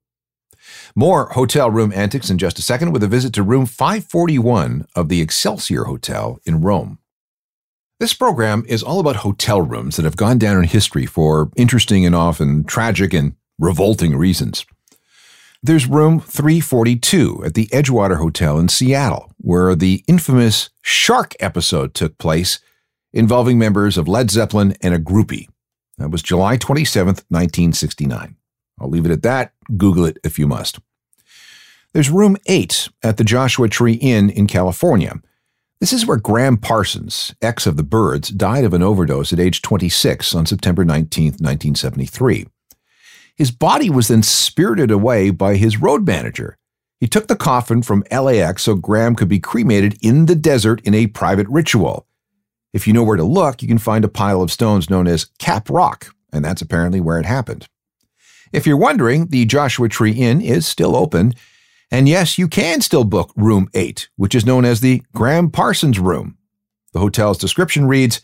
More 0.94 1.32
hotel 1.32 1.70
room 1.70 1.92
antics 1.94 2.30
in 2.30 2.38
just 2.38 2.58
a 2.58 2.62
second 2.62 2.92
with 2.92 3.02
a 3.02 3.08
visit 3.08 3.34
to 3.34 3.42
room 3.42 3.66
541 3.66 4.86
of 4.96 5.10
the 5.10 5.20
Excelsior 5.20 5.84
Hotel 5.84 6.40
in 6.46 6.62
Rome. 6.62 6.98
This 7.98 8.14
program 8.14 8.64
is 8.66 8.82
all 8.82 9.00
about 9.00 9.16
hotel 9.16 9.60
rooms 9.60 9.96
that 9.96 10.06
have 10.06 10.16
gone 10.16 10.38
down 10.38 10.56
in 10.56 10.64
history 10.64 11.04
for 11.04 11.50
interesting 11.56 12.06
and 12.06 12.14
often 12.14 12.64
tragic 12.64 13.12
and 13.12 13.34
revolting 13.58 14.16
reasons. 14.16 14.64
There's 15.62 15.86
room 15.86 16.20
342 16.20 17.42
at 17.44 17.52
the 17.52 17.66
Edgewater 17.66 18.16
Hotel 18.16 18.58
in 18.58 18.70
Seattle, 18.70 19.29
where 19.40 19.74
the 19.74 20.04
infamous 20.06 20.70
shark 20.82 21.34
episode 21.40 21.94
took 21.94 22.18
place 22.18 22.60
involving 23.12 23.58
members 23.58 23.96
of 23.96 24.08
Led 24.08 24.30
Zeppelin 24.30 24.74
and 24.82 24.94
a 24.94 24.98
groupie. 24.98 25.48
That 25.98 26.10
was 26.10 26.22
July 26.22 26.56
27th, 26.56 27.24
1969. 27.28 28.36
I'll 28.78 28.88
leave 28.88 29.04
it 29.04 29.12
at 29.12 29.22
that. 29.22 29.52
Google 29.76 30.04
it 30.04 30.18
if 30.24 30.38
you 30.38 30.46
must. 30.46 30.78
There's 31.92 32.10
room 32.10 32.36
8 32.46 32.88
at 33.02 33.16
the 33.16 33.24
Joshua 33.24 33.68
Tree 33.68 33.94
Inn 33.94 34.30
in 34.30 34.46
California. 34.46 35.14
This 35.80 35.92
is 35.92 36.06
where 36.06 36.18
Gram 36.18 36.56
Parsons, 36.56 37.34
ex 37.40 37.66
of 37.66 37.76
the 37.76 37.82
Byrds, 37.82 38.28
died 38.28 38.64
of 38.64 38.74
an 38.74 38.82
overdose 38.82 39.32
at 39.32 39.40
age 39.40 39.62
26 39.62 40.34
on 40.34 40.46
September 40.46 40.84
19, 40.84 41.24
1973. 41.24 42.46
His 43.34 43.50
body 43.50 43.88
was 43.88 44.08
then 44.08 44.22
spirited 44.22 44.90
away 44.90 45.30
by 45.30 45.56
his 45.56 45.80
road 45.80 46.06
manager. 46.06 46.58
He 47.00 47.08
took 47.08 47.28
the 47.28 47.36
coffin 47.36 47.82
from 47.82 48.04
LAX 48.12 48.62
so 48.62 48.74
Gram 48.74 49.16
could 49.16 49.28
be 49.28 49.40
cremated 49.40 49.98
in 50.02 50.26
the 50.26 50.36
desert 50.36 50.82
in 50.82 50.94
a 50.94 51.06
private 51.06 51.48
ritual. 51.48 52.06
If 52.74 52.86
you 52.86 52.92
know 52.92 53.02
where 53.02 53.16
to 53.16 53.24
look, 53.24 53.62
you 53.62 53.68
can 53.68 53.78
find 53.78 54.04
a 54.04 54.08
pile 54.08 54.42
of 54.42 54.52
stones 54.52 54.90
known 54.90 55.06
as 55.06 55.24
Cap 55.38 55.70
Rock, 55.70 56.14
and 56.32 56.44
that's 56.44 56.62
apparently 56.62 57.00
where 57.00 57.18
it 57.18 57.26
happened. 57.26 57.66
If 58.52 58.66
you're 58.66 58.76
wondering, 58.76 59.28
the 59.28 59.46
Joshua 59.46 59.88
Tree 59.88 60.12
Inn 60.12 60.42
is 60.42 60.66
still 60.66 60.94
open, 60.94 61.34
and 61.90 62.08
yes, 62.08 62.36
you 62.36 62.46
can 62.46 62.82
still 62.82 63.04
book 63.04 63.32
room 63.34 63.68
8, 63.74 64.10
which 64.16 64.34
is 64.34 64.46
known 64.46 64.64
as 64.64 64.80
the 64.80 65.02
Gram 65.14 65.50
Parsons 65.50 65.98
Room. 65.98 66.36
The 66.92 67.00
hotel's 67.00 67.38
description 67.38 67.86
reads 67.86 68.20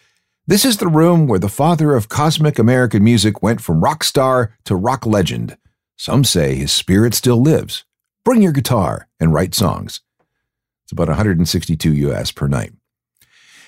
this 0.46 0.64
is 0.64 0.76
the 0.76 0.86
room 0.86 1.26
where 1.26 1.40
the 1.40 1.48
father 1.48 1.96
of 1.96 2.08
cosmic 2.08 2.58
American 2.58 3.02
music 3.02 3.42
went 3.42 3.60
from 3.60 3.82
rock 3.82 4.04
star 4.04 4.54
to 4.64 4.76
rock 4.76 5.04
legend. 5.04 5.56
Some 5.96 6.22
say 6.22 6.54
his 6.54 6.70
spirit 6.70 7.14
still 7.14 7.42
lives. 7.42 7.84
Bring 8.26 8.42
your 8.42 8.50
guitar 8.50 9.06
and 9.20 9.32
write 9.32 9.54
songs. 9.54 10.00
It's 10.82 10.90
about 10.90 11.06
162 11.06 11.92
US 11.92 12.32
per 12.32 12.48
night. 12.48 12.72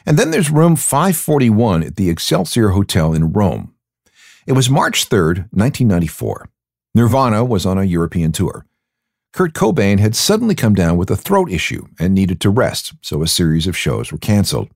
And 0.05 0.19
then 0.19 0.33
there's 0.33 0.51
room 0.51 0.75
541 0.75 1.85
at 1.85 1.95
the 1.95 2.11
Excelsior 2.11 2.71
Hotel 2.71 3.15
in 3.15 3.33
Rome. 3.33 3.73
It 4.49 4.55
was 4.55 4.69
March 4.69 5.09
3rd, 5.09 5.47
1994. 5.53 6.49
Nirvana 6.93 7.45
was 7.45 7.65
on 7.67 7.79
a 7.79 7.85
European 7.85 8.33
tour. 8.33 8.67
Kurt 9.33 9.55
Cobain 9.55 10.01
had 10.01 10.17
suddenly 10.17 10.57
come 10.57 10.75
down 10.75 10.97
with 10.97 11.13
a 11.13 11.17
throat 11.17 11.53
issue 11.53 11.87
and 12.01 12.13
needed 12.13 12.41
to 12.41 12.51
rest, 12.51 12.95
so 13.01 13.23
a 13.23 13.29
series 13.29 13.69
of 13.69 13.77
shows 13.77 14.11
were 14.11 14.19
canceled. 14.19 14.71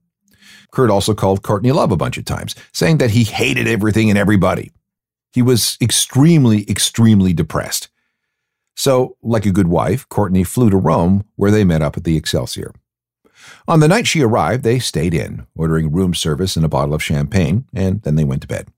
Kurt 0.71 0.91
also 0.91 1.13
called 1.13 1.43
Courtney 1.43 1.73
Love 1.73 1.91
a 1.91 1.97
bunch 1.97 2.17
of 2.17 2.23
times, 2.23 2.55
saying 2.71 2.99
that 2.99 3.11
he 3.11 3.25
hated 3.25 3.67
everything 3.67 4.09
and 4.09 4.17
everybody. 4.17 4.71
He 5.33 5.41
was 5.41 5.77
extremely, 5.81 6.63
extremely 6.69 7.33
depressed. 7.33 7.89
So, 8.75 9.17
like 9.21 9.45
a 9.45 9.51
good 9.51 9.67
wife, 9.67 10.07
Courtney 10.09 10.43
flew 10.43 10.69
to 10.69 10.77
Rome, 10.77 11.25
where 11.35 11.51
they 11.51 11.63
met 11.63 11.81
up 11.81 11.97
at 11.97 12.03
the 12.03 12.17
Excelsior. 12.17 12.73
On 13.67 13.79
the 13.79 13.87
night 13.87 14.07
she 14.07 14.21
arrived, 14.21 14.63
they 14.63 14.79
stayed 14.79 15.13
in, 15.13 15.45
ordering 15.55 15.91
room 15.91 16.13
service 16.13 16.55
and 16.55 16.65
a 16.65 16.69
bottle 16.69 16.93
of 16.93 17.03
champagne, 17.03 17.65
and 17.73 18.01
then 18.03 18.15
they 18.15 18.23
went 18.23 18.41
to 18.41 18.47
bed. 18.47 18.69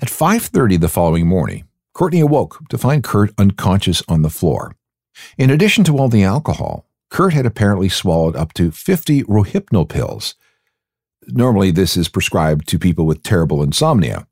At 0.00 0.08
5:30 0.08 0.80
the 0.80 0.88
following 0.88 1.26
morning, 1.26 1.64
Courtney 1.92 2.20
awoke 2.20 2.60
to 2.68 2.78
find 2.78 3.04
Kurt 3.04 3.32
unconscious 3.38 4.02
on 4.08 4.22
the 4.22 4.30
floor. 4.30 4.74
In 5.36 5.50
addition 5.50 5.84
to 5.84 5.98
all 5.98 6.08
the 6.08 6.24
alcohol, 6.24 6.86
Kurt 7.10 7.32
had 7.32 7.46
apparently 7.46 7.88
swallowed 7.88 8.36
up 8.36 8.52
to 8.54 8.70
50 8.70 9.24
Rohypnol 9.24 9.88
pills, 9.88 10.34
Normally, 11.30 11.70
this 11.70 11.96
is 11.96 12.08
prescribed 12.08 12.66
to 12.68 12.78
people 12.78 13.04
with 13.04 13.22
terrible 13.22 13.62
insomnia. 13.62 14.26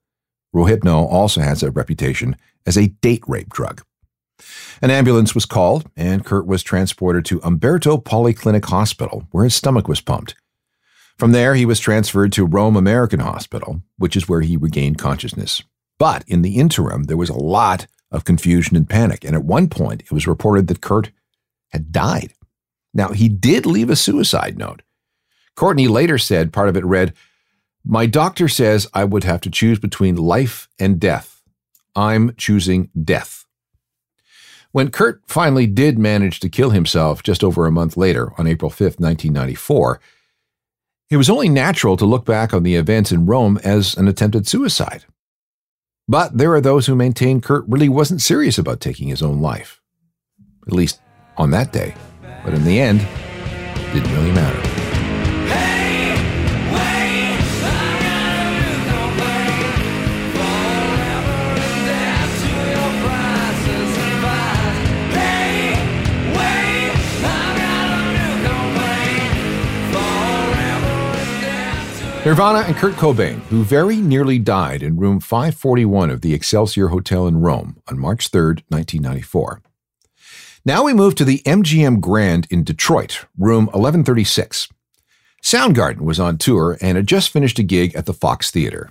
Rohypnol 0.54 1.10
also 1.12 1.42
has 1.42 1.62
a 1.62 1.70
reputation 1.70 2.36
as 2.64 2.78
a 2.78 2.88
date 2.88 3.22
rape 3.28 3.50
drug. 3.50 3.82
An 4.82 4.90
ambulance 4.90 5.34
was 5.34 5.46
called, 5.46 5.90
and 5.96 6.24
Kurt 6.24 6.46
was 6.46 6.62
transported 6.62 7.24
to 7.26 7.40
Umberto 7.42 7.96
Polyclinic 7.96 8.66
Hospital, 8.66 9.26
where 9.30 9.44
his 9.44 9.54
stomach 9.54 9.88
was 9.88 10.00
pumped. 10.00 10.34
From 11.16 11.32
there, 11.32 11.54
he 11.54 11.64
was 11.64 11.80
transferred 11.80 12.32
to 12.32 12.44
Rome 12.44 12.76
American 12.76 13.20
Hospital, 13.20 13.82
which 13.96 14.16
is 14.16 14.28
where 14.28 14.42
he 14.42 14.56
regained 14.56 14.98
consciousness. 14.98 15.62
But 15.98 16.24
in 16.26 16.42
the 16.42 16.56
interim, 16.56 17.04
there 17.04 17.16
was 17.16 17.30
a 17.30 17.34
lot 17.34 17.86
of 18.10 18.24
confusion 18.24 18.76
and 18.76 18.88
panic, 18.88 19.24
and 19.24 19.34
at 19.34 19.44
one 19.44 19.68
point, 19.68 20.02
it 20.02 20.12
was 20.12 20.26
reported 20.26 20.68
that 20.68 20.82
Kurt 20.82 21.10
had 21.70 21.90
died. 21.90 22.34
Now, 22.92 23.08
he 23.08 23.28
did 23.28 23.64
leave 23.66 23.90
a 23.90 23.96
suicide 23.96 24.58
note, 24.58 24.82
Courtney 25.56 25.88
later 25.88 26.18
said 26.18 26.52
part 26.52 26.68
of 26.68 26.76
it 26.76 26.84
read, 26.84 27.14
My 27.82 28.06
doctor 28.06 28.46
says 28.46 28.86
I 28.92 29.04
would 29.04 29.24
have 29.24 29.40
to 29.40 29.50
choose 29.50 29.78
between 29.78 30.16
life 30.16 30.68
and 30.78 31.00
death. 31.00 31.42
I'm 31.96 32.34
choosing 32.36 32.90
death. 33.02 33.45
When 34.76 34.90
Kurt 34.90 35.22
finally 35.26 35.66
did 35.66 35.98
manage 35.98 36.38
to 36.40 36.50
kill 36.50 36.68
himself 36.68 37.22
just 37.22 37.42
over 37.42 37.64
a 37.64 37.72
month 37.72 37.96
later, 37.96 38.34
on 38.36 38.46
April 38.46 38.70
5, 38.70 39.00
1994, 39.00 39.98
it 41.08 41.16
was 41.16 41.30
only 41.30 41.48
natural 41.48 41.96
to 41.96 42.04
look 42.04 42.26
back 42.26 42.52
on 42.52 42.62
the 42.62 42.74
events 42.74 43.10
in 43.10 43.24
Rome 43.24 43.58
as 43.64 43.96
an 43.96 44.06
attempted 44.06 44.46
suicide. 44.46 45.06
But 46.06 46.36
there 46.36 46.52
are 46.52 46.60
those 46.60 46.84
who 46.84 46.94
maintain 46.94 47.40
Kurt 47.40 47.64
really 47.66 47.88
wasn't 47.88 48.20
serious 48.20 48.58
about 48.58 48.82
taking 48.82 49.08
his 49.08 49.22
own 49.22 49.40
life. 49.40 49.80
At 50.66 50.74
least 50.74 51.00
on 51.38 51.52
that 51.52 51.72
day. 51.72 51.94
But 52.44 52.52
in 52.52 52.64
the 52.64 52.78
end, 52.78 53.00
it 53.00 53.94
didn't 53.94 54.12
really 54.12 54.32
matter. 54.32 54.75
Nirvana 72.26 72.64
and 72.66 72.74
Kurt 72.74 72.94
Cobain, 72.94 73.38
who 73.50 73.62
very 73.62 73.98
nearly 73.98 74.40
died 74.40 74.82
in 74.82 74.96
room 74.96 75.20
541 75.20 76.10
of 76.10 76.22
the 76.22 76.34
Excelsior 76.34 76.88
Hotel 76.88 77.28
in 77.28 77.36
Rome 77.36 77.80
on 77.86 78.00
March 78.00 78.30
3, 78.30 78.64
1994. 78.66 79.62
Now 80.64 80.82
we 80.82 80.92
move 80.92 81.14
to 81.14 81.24
the 81.24 81.38
MGM 81.46 82.00
Grand 82.00 82.48
in 82.50 82.64
Detroit, 82.64 83.26
room 83.38 83.66
1136. 83.66 84.66
Soundgarden 85.40 86.00
was 86.00 86.18
on 86.18 86.36
tour 86.36 86.76
and 86.80 86.96
had 86.96 87.06
just 87.06 87.30
finished 87.30 87.60
a 87.60 87.62
gig 87.62 87.94
at 87.94 88.06
the 88.06 88.12
Fox 88.12 88.50
Theater. 88.50 88.90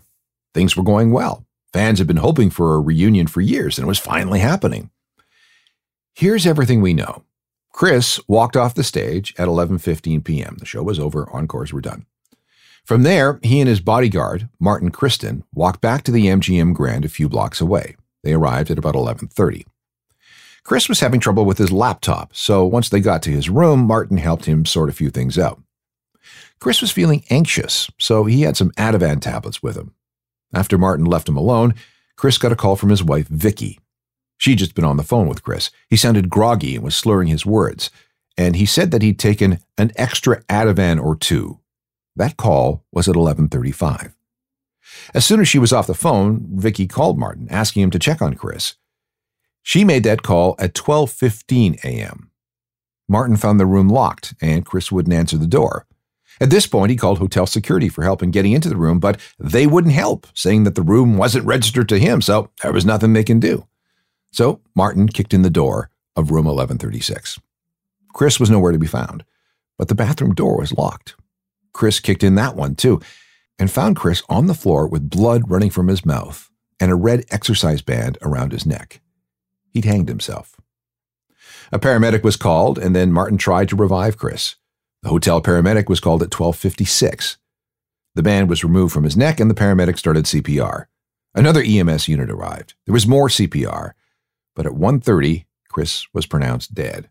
Things 0.54 0.78
were 0.78 0.84
going 0.84 1.12
well. 1.12 1.46
Fans 1.74 2.00
had 2.00 2.08
been 2.08 2.16
hoping 2.16 2.50
for 2.50 2.76
a 2.76 2.80
reunion 2.80 3.28
for 3.28 3.42
years, 3.42 3.78
and 3.78 3.84
it 3.84 3.90
was 3.90 4.00
finally 4.00 4.40
happening. 4.40 4.92
Here's 6.14 6.48
everything 6.48 6.80
we 6.80 6.94
know. 6.94 7.26
Chris 7.74 8.18
walked 8.30 8.56
off 8.56 8.76
the 8.76 8.82
stage 8.82 9.36
at 9.38 9.50
11:15 9.50 10.24
p.m. 10.24 10.56
The 10.58 10.66
show 10.66 10.84
was 10.84 11.00
over, 11.00 11.30
encores 11.34 11.74
were 11.74 11.82
done. 11.82 12.06
From 12.86 13.02
there, 13.02 13.40
he 13.42 13.60
and 13.60 13.68
his 13.68 13.80
bodyguard, 13.80 14.48
Martin 14.60 14.92
Kirsten, 14.92 15.44
walked 15.56 15.82
back 15.82 16.04
to 16.04 16.12
the 16.12 16.28
MGM 16.28 16.74
Grand 16.76 17.04
a 17.04 17.10
few 17.10 17.28
blocks 17.28 17.60
away. 17.60 17.96
They 18.24 18.34
arrived 18.34 18.70
at 18.70 18.78
about 18.78 18.94
11:30. 18.94 19.66
Chris 20.64 20.88
was 20.88 21.00
having 21.00 21.20
trouble 21.20 21.46
with 21.46 21.58
his 21.58 21.72
laptop, 21.72 22.36
so 22.36 22.64
once 22.64 22.90
they 22.90 23.00
got 23.00 23.24
to 23.24 23.32
his 23.32 23.50
room, 23.50 23.82
Martin 23.82 24.18
helped 24.18 24.46
him 24.46 24.66
sort 24.66 24.90
a 24.90 24.94
few 24.94 25.10
things 25.10 25.38
out. 25.40 25.62
Chris 26.60 26.80
was 26.80 26.92
feeling 26.92 27.24
anxious, 27.32 27.90
so 27.98 28.26
he 28.26 28.42
had 28.42 28.56
some 28.56 28.72
Ativan 28.72 29.20
tablets 29.20 29.64
with 29.64 29.76
him. 29.76 29.94
After 30.54 30.78
Martin 30.78 31.06
left 31.06 31.28
him 31.28 31.38
alone, 31.38 31.74
Chris 32.16 32.38
got 32.38 32.52
a 32.52 32.56
call 32.56 32.76
from 32.76 32.90
his 32.90 33.04
wife, 33.04 33.28
Vicky. 33.28 33.80
She'd 34.38 34.60
just 34.60 34.76
been 34.76 34.86
on 34.86 34.98
the 34.98 35.04
phone 35.04 35.28
with 35.28 35.44
Chris. 35.44 35.72
He 35.90 35.98
sounded 35.98 36.30
groggy 36.30 36.76
and 36.76 36.84
was 36.84 36.96
slurring 36.96 37.30
his 37.30 37.46
words, 37.46 37.90
and 38.38 38.56
he 38.56 38.66
said 38.66 38.92
that 38.92 39.02
he'd 39.02 39.20
taken 39.20 39.60
an 39.78 39.92
extra 39.96 40.44
Ativan 40.44 41.04
or 41.04 41.16
two. 41.16 41.60
That 42.16 42.38
call 42.38 42.86
was 42.92 43.08
at 43.10 43.16
11:35. 43.16 44.16
As 45.14 45.26
soon 45.26 45.42
as 45.42 45.48
she 45.48 45.60
was 45.60 45.74
off 45.74 45.88
the 45.88 45.94
phone, 45.94 46.48
Vicky 46.54 46.88
called 46.88 47.18
Martin, 47.18 47.48
asking 47.50 47.84
him 47.84 47.92
to 47.92 48.00
check 48.00 48.22
on 48.22 48.36
Chris. 48.36 48.76
She 49.64 49.84
made 49.84 50.04
that 50.04 50.24
call 50.24 50.56
at 50.60 50.74
12:15 50.74 51.76
a.m. 51.84 52.32
Martin 53.08 53.38
found 53.38 53.60
the 53.60 53.66
room 53.66 53.90
locked, 53.90 54.34
and 54.42 54.66
Chris 54.66 54.92
wouldn't 54.92 55.16
answer 55.16 55.38
the 55.38 55.48
door. 55.48 55.86
At 56.40 56.50
this 56.50 56.68
point, 56.68 56.90
he 56.90 56.98
called 56.98 57.20
hotel 57.20 57.48
security 57.48 57.88
for 57.88 58.04
help 58.04 58.22
in 58.22 58.32
getting 58.32 58.52
into 58.52 58.68
the 58.68 58.76
room, 58.76 59.00
but 59.00 59.20
they 59.40 59.66
wouldn't 59.68 59.94
help, 59.94 60.28
saying 60.34 60.64
that 60.64 60.76
the 60.76 60.82
room 60.82 61.18
wasn't 61.18 61.46
registered 61.46 61.88
to 61.90 62.00
him, 62.00 62.22
so 62.22 62.50
there 62.62 62.74
was 62.74 62.86
nothing 62.86 63.14
they 63.14 63.24
can 63.24 63.40
do. 63.40 63.68
So 64.32 64.60
Martin 64.76 65.08
kicked 65.08 65.34
in 65.34 65.44
the 65.44 65.50
door 65.50 65.90
of 66.16 66.32
room 66.32 66.46
1136. 66.46 67.40
Chris 68.14 68.40
was 68.40 68.50
nowhere 68.50 68.72
to 68.72 68.80
be 68.80 68.88
found, 68.88 69.24
but 69.78 69.88
the 69.88 69.96
bathroom 69.96 70.34
door 70.34 70.58
was 70.58 70.74
locked. 70.74 71.16
Chris 71.76 72.00
kicked 72.00 72.24
in 72.24 72.36
that 72.36 72.56
one 72.56 72.74
too, 72.74 73.02
and 73.60 73.70
found 73.70 73.98
Chris 73.98 74.24
on 74.30 74.48
the 74.48 74.54
floor 74.54 74.88
with 74.88 75.10
blood 75.10 75.50
running 75.52 75.70
from 75.70 75.90
his 75.90 76.06
mouth 76.06 76.50
and 76.80 76.90
a 76.90 76.96
red 76.96 77.26
exercise 77.30 77.82
band 77.82 78.18
around 78.22 78.54
his 78.54 78.66
neck. 78.66 79.02
He'd 79.72 79.84
hanged 79.84 80.08
himself. 80.08 80.56
A 81.74 81.80
paramedic 81.80 82.24
was 82.24 82.38
called, 82.38 82.80
and 82.80 82.96
then 82.96 83.12
Martin 83.12 83.38
tried 83.38 83.68
to 83.70 83.76
revive 83.76 84.18
Chris. 84.18 84.56
The 85.04 85.10
hotel 85.10 85.42
paramedic 85.42 85.90
was 85.90 86.00
called 86.00 86.22
at 86.22 86.34
1256. 86.34 87.38
The 88.16 88.24
band 88.24 88.50
was 88.50 88.64
removed 88.64 88.94
from 88.94 89.04
his 89.04 89.18
neck, 89.18 89.42
and 89.42 89.52
the 89.52 89.56
paramedic 89.56 89.98
started 89.98 90.24
CPR. 90.26 90.86
Another 91.34 91.62
EMS 91.62 92.08
unit 92.08 92.32
arrived. 92.32 92.76
There 92.86 92.94
was 92.94 93.06
more 93.06 93.28
CPR, 93.28 93.92
but 94.56 94.66
at 94.66 94.72
1:30, 94.72 95.46
Chris 95.68 96.08
was 96.14 96.26
pronounced 96.26 96.74
dead. 96.74 97.10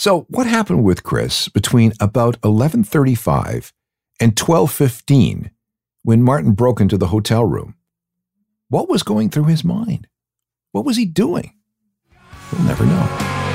So, 0.00 0.24
what 0.30 0.46
happened 0.46 0.82
with 0.82 1.02
Chris 1.02 1.50
between 1.50 1.92
about 2.00 2.40
11:35 2.40 3.70
and 4.18 4.34
12:15 4.34 5.50
when 6.04 6.22
Martin 6.22 6.52
broke 6.52 6.80
into 6.80 6.96
the 6.96 7.08
hotel 7.08 7.44
room? 7.44 7.74
What 8.70 8.88
was 8.88 9.02
going 9.02 9.28
through 9.28 9.52
his 9.52 9.62
mind? 9.62 10.08
What 10.72 10.86
was 10.86 10.96
he 10.96 11.04
doing? 11.04 11.52
We'll 12.50 12.62
never 12.62 12.86
know. 12.86 13.49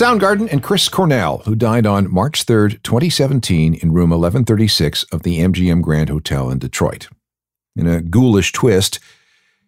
Soundgarden 0.00 0.50
and 0.50 0.62
Chris 0.62 0.88
Cornell, 0.88 1.42
who 1.44 1.54
died 1.54 1.84
on 1.84 2.10
March 2.10 2.44
3, 2.44 2.78
2017, 2.82 3.74
in 3.74 3.92
room 3.92 4.08
1136 4.08 5.02
of 5.12 5.24
the 5.24 5.40
MGM 5.40 5.82
Grand 5.82 6.08
Hotel 6.08 6.48
in 6.48 6.58
Detroit. 6.58 7.08
In 7.76 7.86
a 7.86 8.00
ghoulish 8.00 8.50
twist, 8.52 8.98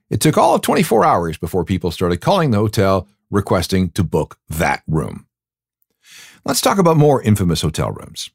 it 0.08 0.22
took 0.22 0.38
all 0.38 0.54
of 0.54 0.62
24 0.62 1.04
hours 1.04 1.36
before 1.36 1.66
people 1.66 1.90
started 1.90 2.22
calling 2.22 2.50
the 2.50 2.56
hotel 2.56 3.06
requesting 3.30 3.90
to 3.90 4.02
book 4.02 4.38
that 4.48 4.82
room. 4.88 5.26
Let's 6.46 6.62
talk 6.62 6.78
about 6.78 6.96
more 6.96 7.20
infamous 7.20 7.60
hotel 7.60 7.90
rooms. 7.90 8.30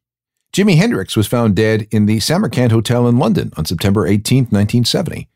Jimi 0.54 0.78
Hendrix 0.78 1.18
was 1.18 1.26
found 1.26 1.56
dead 1.56 1.88
in 1.90 2.06
the 2.06 2.20
Samarkand 2.20 2.72
Hotel 2.72 3.08
in 3.08 3.18
London 3.18 3.52
on 3.58 3.66
September 3.66 4.06
18, 4.06 4.44
1970. 4.52 5.28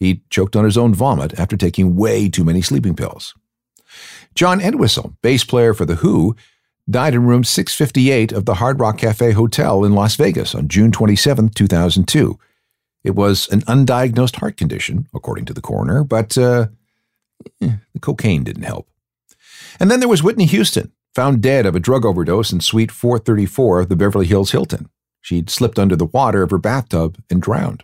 He 0.00 0.22
choked 0.28 0.54
on 0.54 0.66
his 0.66 0.76
own 0.76 0.92
vomit 0.92 1.38
after 1.38 1.56
taking 1.56 1.96
way 1.96 2.28
too 2.28 2.44
many 2.44 2.60
sleeping 2.60 2.94
pills. 2.94 3.32
John 4.34 4.60
Entwistle, 4.60 5.14
bass 5.22 5.44
player 5.44 5.74
for 5.74 5.84
The 5.84 5.96
Who, 5.96 6.36
died 6.88 7.14
in 7.14 7.24
room 7.24 7.44
658 7.44 8.32
of 8.32 8.44
the 8.44 8.54
Hard 8.54 8.80
Rock 8.80 8.98
Cafe 8.98 9.32
Hotel 9.32 9.84
in 9.84 9.92
Las 9.92 10.16
Vegas 10.16 10.54
on 10.54 10.68
June 10.68 10.92
27, 10.92 11.50
2002. 11.50 12.38
It 13.04 13.14
was 13.14 13.48
an 13.48 13.60
undiagnosed 13.62 14.36
heart 14.36 14.56
condition, 14.56 15.08
according 15.14 15.44
to 15.46 15.52
the 15.52 15.60
coroner, 15.60 16.04
but 16.04 16.36
uh, 16.38 16.68
eh, 17.60 17.76
the 17.92 18.00
cocaine 18.00 18.44
didn't 18.44 18.62
help. 18.64 18.88
And 19.78 19.90
then 19.90 20.00
there 20.00 20.08
was 20.08 20.22
Whitney 20.22 20.46
Houston, 20.46 20.92
found 21.14 21.42
dead 21.42 21.66
of 21.66 21.76
a 21.76 21.80
drug 21.80 22.04
overdose 22.04 22.52
in 22.52 22.60
Suite 22.60 22.90
434 22.90 23.80
of 23.80 23.88
the 23.88 23.96
Beverly 23.96 24.26
Hills 24.26 24.52
Hilton. 24.52 24.88
She'd 25.20 25.50
slipped 25.50 25.78
under 25.78 25.96
the 25.96 26.06
water 26.06 26.42
of 26.42 26.50
her 26.50 26.58
bathtub 26.58 27.18
and 27.30 27.40
drowned. 27.40 27.82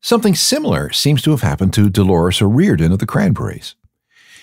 Something 0.00 0.34
similar 0.34 0.90
seems 0.92 1.22
to 1.22 1.30
have 1.30 1.42
happened 1.42 1.72
to 1.74 1.90
Dolores 1.90 2.40
O'Riordan 2.40 2.92
of 2.92 2.98
the 2.98 3.06
Cranberries. 3.06 3.74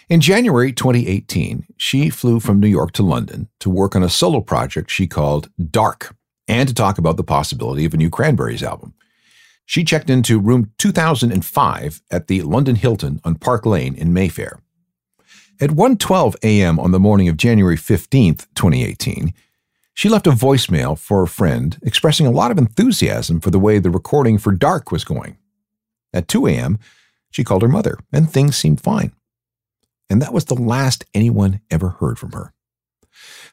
In 0.08 0.22
January 0.22 0.72
2018, 0.72 1.65
she 1.78 2.12
flew 2.12 2.39
from 2.39 2.60
New 2.60 2.68
York 2.68 2.91
to 2.91 3.04
London 3.04 3.50
to 3.60 3.72
work 3.72 3.96
on 3.96 4.04
a 4.04 4.10
solo 4.10 4.39
project 4.39 4.91
she 4.91 5.08
called 5.08 5.50
Dark 5.72 6.15
and 6.48 6.70
to 6.70 6.76
talk 6.76 7.00
about 7.00 7.18
the 7.18 7.24
possibility 7.24 7.86
of 7.86 7.94
a 7.96 7.98
new 7.98 8.12
Cranberries 8.12 8.62
album. 8.62 8.94
She 9.65 9.84
checked 9.84 10.12
into 10.12 10.39
room 10.39 10.72
2005 10.78 12.02
at 12.12 12.28
the 12.28 12.44
London 12.44 12.76
Hilton 12.76 13.20
on 13.24 13.34
Park 13.34 13.65
Lane 13.65 13.96
in 13.96 14.13
Mayfair. 14.13 14.60
At 15.60 15.72
1:12 15.72 16.36
a.m. 16.44 16.80
on 16.80 16.91
the 16.91 17.00
morning 17.00 17.28
of 17.28 17.36
January 17.36 17.78
15, 17.78 18.36
2018, 18.54 19.34
she 19.96 20.08
left 20.08 20.28
a 20.28 20.32
voicemail 20.32 21.00
for 21.00 21.24
a 21.24 21.28
friend 21.28 21.80
expressing 21.82 22.28
a 22.28 22.32
lot 22.32 22.52
of 22.52 22.60
enthusiasm 22.60 23.39
for 23.39 23.50
the 23.50 23.58
way 23.58 23.80
the 23.80 23.89
recording 23.89 24.38
for 24.38 24.52
Dark 24.52 24.91
was 24.91 25.04
going. 25.04 25.38
At 26.13 26.28
2 26.28 26.46
a.m., 26.46 26.78
she 27.32 27.44
called 27.44 27.63
her 27.63 27.68
mother, 27.68 27.98
and 28.13 28.30
things 28.30 28.56
seemed 28.56 28.82
fine 28.82 29.12
and 30.10 30.22
that 30.22 30.34
was 30.34 30.46
the 30.46 30.56
last 30.56 31.06
anyone 31.13 31.62
ever 31.70 31.89
heard 31.89 32.20
from 32.20 32.32
her. 32.32 32.54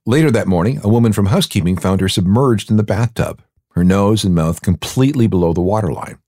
Later 0.04 0.30
that 0.30 0.48
morning, 0.48 0.80
a 0.82 0.88
woman 0.88 1.12
from 1.12 1.26
housekeeping 1.26 1.76
found 1.76 2.00
her 2.00 2.08
submerged 2.08 2.70
in 2.70 2.76
the 2.76 2.82
bathtub, 2.82 3.42
her 3.74 3.84
nose 3.84 4.24
and 4.24 4.34
mouth 4.34 4.60
completely 4.62 5.26
below 5.26 5.52
the 5.52 5.60
waterline. 5.60 6.18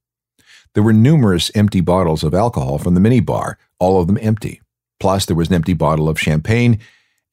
There 0.73 0.83
were 0.83 0.93
numerous 0.93 1.51
empty 1.55 1.81
bottles 1.81 2.23
of 2.23 2.33
alcohol 2.33 2.77
from 2.77 2.95
the 2.95 3.01
minibar, 3.01 3.55
all 3.79 3.99
of 3.99 4.07
them 4.07 4.17
empty. 4.21 4.61
Plus, 4.99 5.25
there 5.25 5.35
was 5.35 5.49
an 5.49 5.55
empty 5.55 5.73
bottle 5.73 6.09
of 6.09 6.19
champagne 6.19 6.79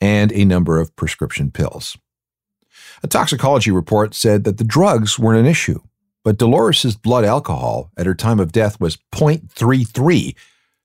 and 0.00 0.32
a 0.32 0.44
number 0.44 0.80
of 0.80 0.94
prescription 0.96 1.50
pills. 1.50 1.96
A 3.02 3.08
toxicology 3.08 3.70
report 3.70 4.14
said 4.14 4.44
that 4.44 4.58
the 4.58 4.64
drugs 4.64 5.18
weren't 5.18 5.40
an 5.40 5.46
issue, 5.46 5.80
but 6.24 6.38
Dolores's 6.38 6.96
blood 6.96 7.24
alcohol 7.24 7.90
at 7.96 8.06
her 8.06 8.14
time 8.14 8.40
of 8.40 8.52
death 8.52 8.80
was 8.80 8.98
0.33, 9.12 10.34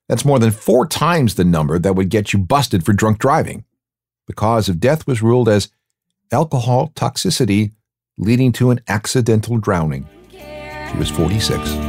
that's 0.08 0.26
more 0.26 0.39
than 0.39 0.52
four 0.52 0.88
times 0.88 1.36
the 1.36 1.43
number 1.43 1.80
that 1.80 1.96
would 1.96 2.10
get 2.10 2.34
you 2.34 2.39
busted 2.39 2.86
for 2.86 2.93
drunk 2.93 3.20
driving. 3.20 3.65
The 4.28 4.34
cause 4.34 4.70
of 4.70 4.80
death 4.80 5.08
was 5.08 5.22
ruled 5.22 5.50
as 5.50 5.70
alcohol 6.32 6.91
toxicity 6.96 7.72
leading 8.17 8.52
to 8.54 8.72
an 8.72 8.80
accidental 8.88 9.58
drowning. 9.58 10.08
She 10.32 10.98
was 10.98 11.10
46. 11.10 11.87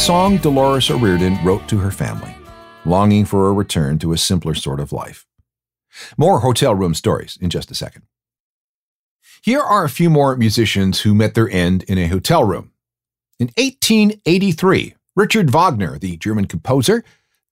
Song 0.00 0.38
Dolores 0.38 0.90
O'Riordan 0.90 1.36
wrote 1.44 1.68
to 1.68 1.76
her 1.76 1.90
family, 1.90 2.34
longing 2.86 3.26
for 3.26 3.48
a 3.48 3.52
return 3.52 3.98
to 3.98 4.14
a 4.14 4.18
simpler 4.18 4.54
sort 4.54 4.80
of 4.80 4.92
life. 4.92 5.26
More 6.16 6.40
hotel 6.40 6.74
room 6.74 6.94
stories 6.94 7.36
in 7.38 7.50
just 7.50 7.70
a 7.70 7.74
second. 7.74 8.04
Here 9.42 9.60
are 9.60 9.84
a 9.84 9.90
few 9.90 10.08
more 10.08 10.36
musicians 10.36 11.02
who 11.02 11.14
met 11.14 11.34
their 11.34 11.50
end 11.50 11.82
in 11.82 11.98
a 11.98 12.06
hotel 12.06 12.44
room. 12.44 12.72
In 13.38 13.48
1883, 13.58 14.94
Richard 15.16 15.50
Wagner, 15.50 15.98
the 15.98 16.16
German 16.16 16.46
composer, 16.46 17.04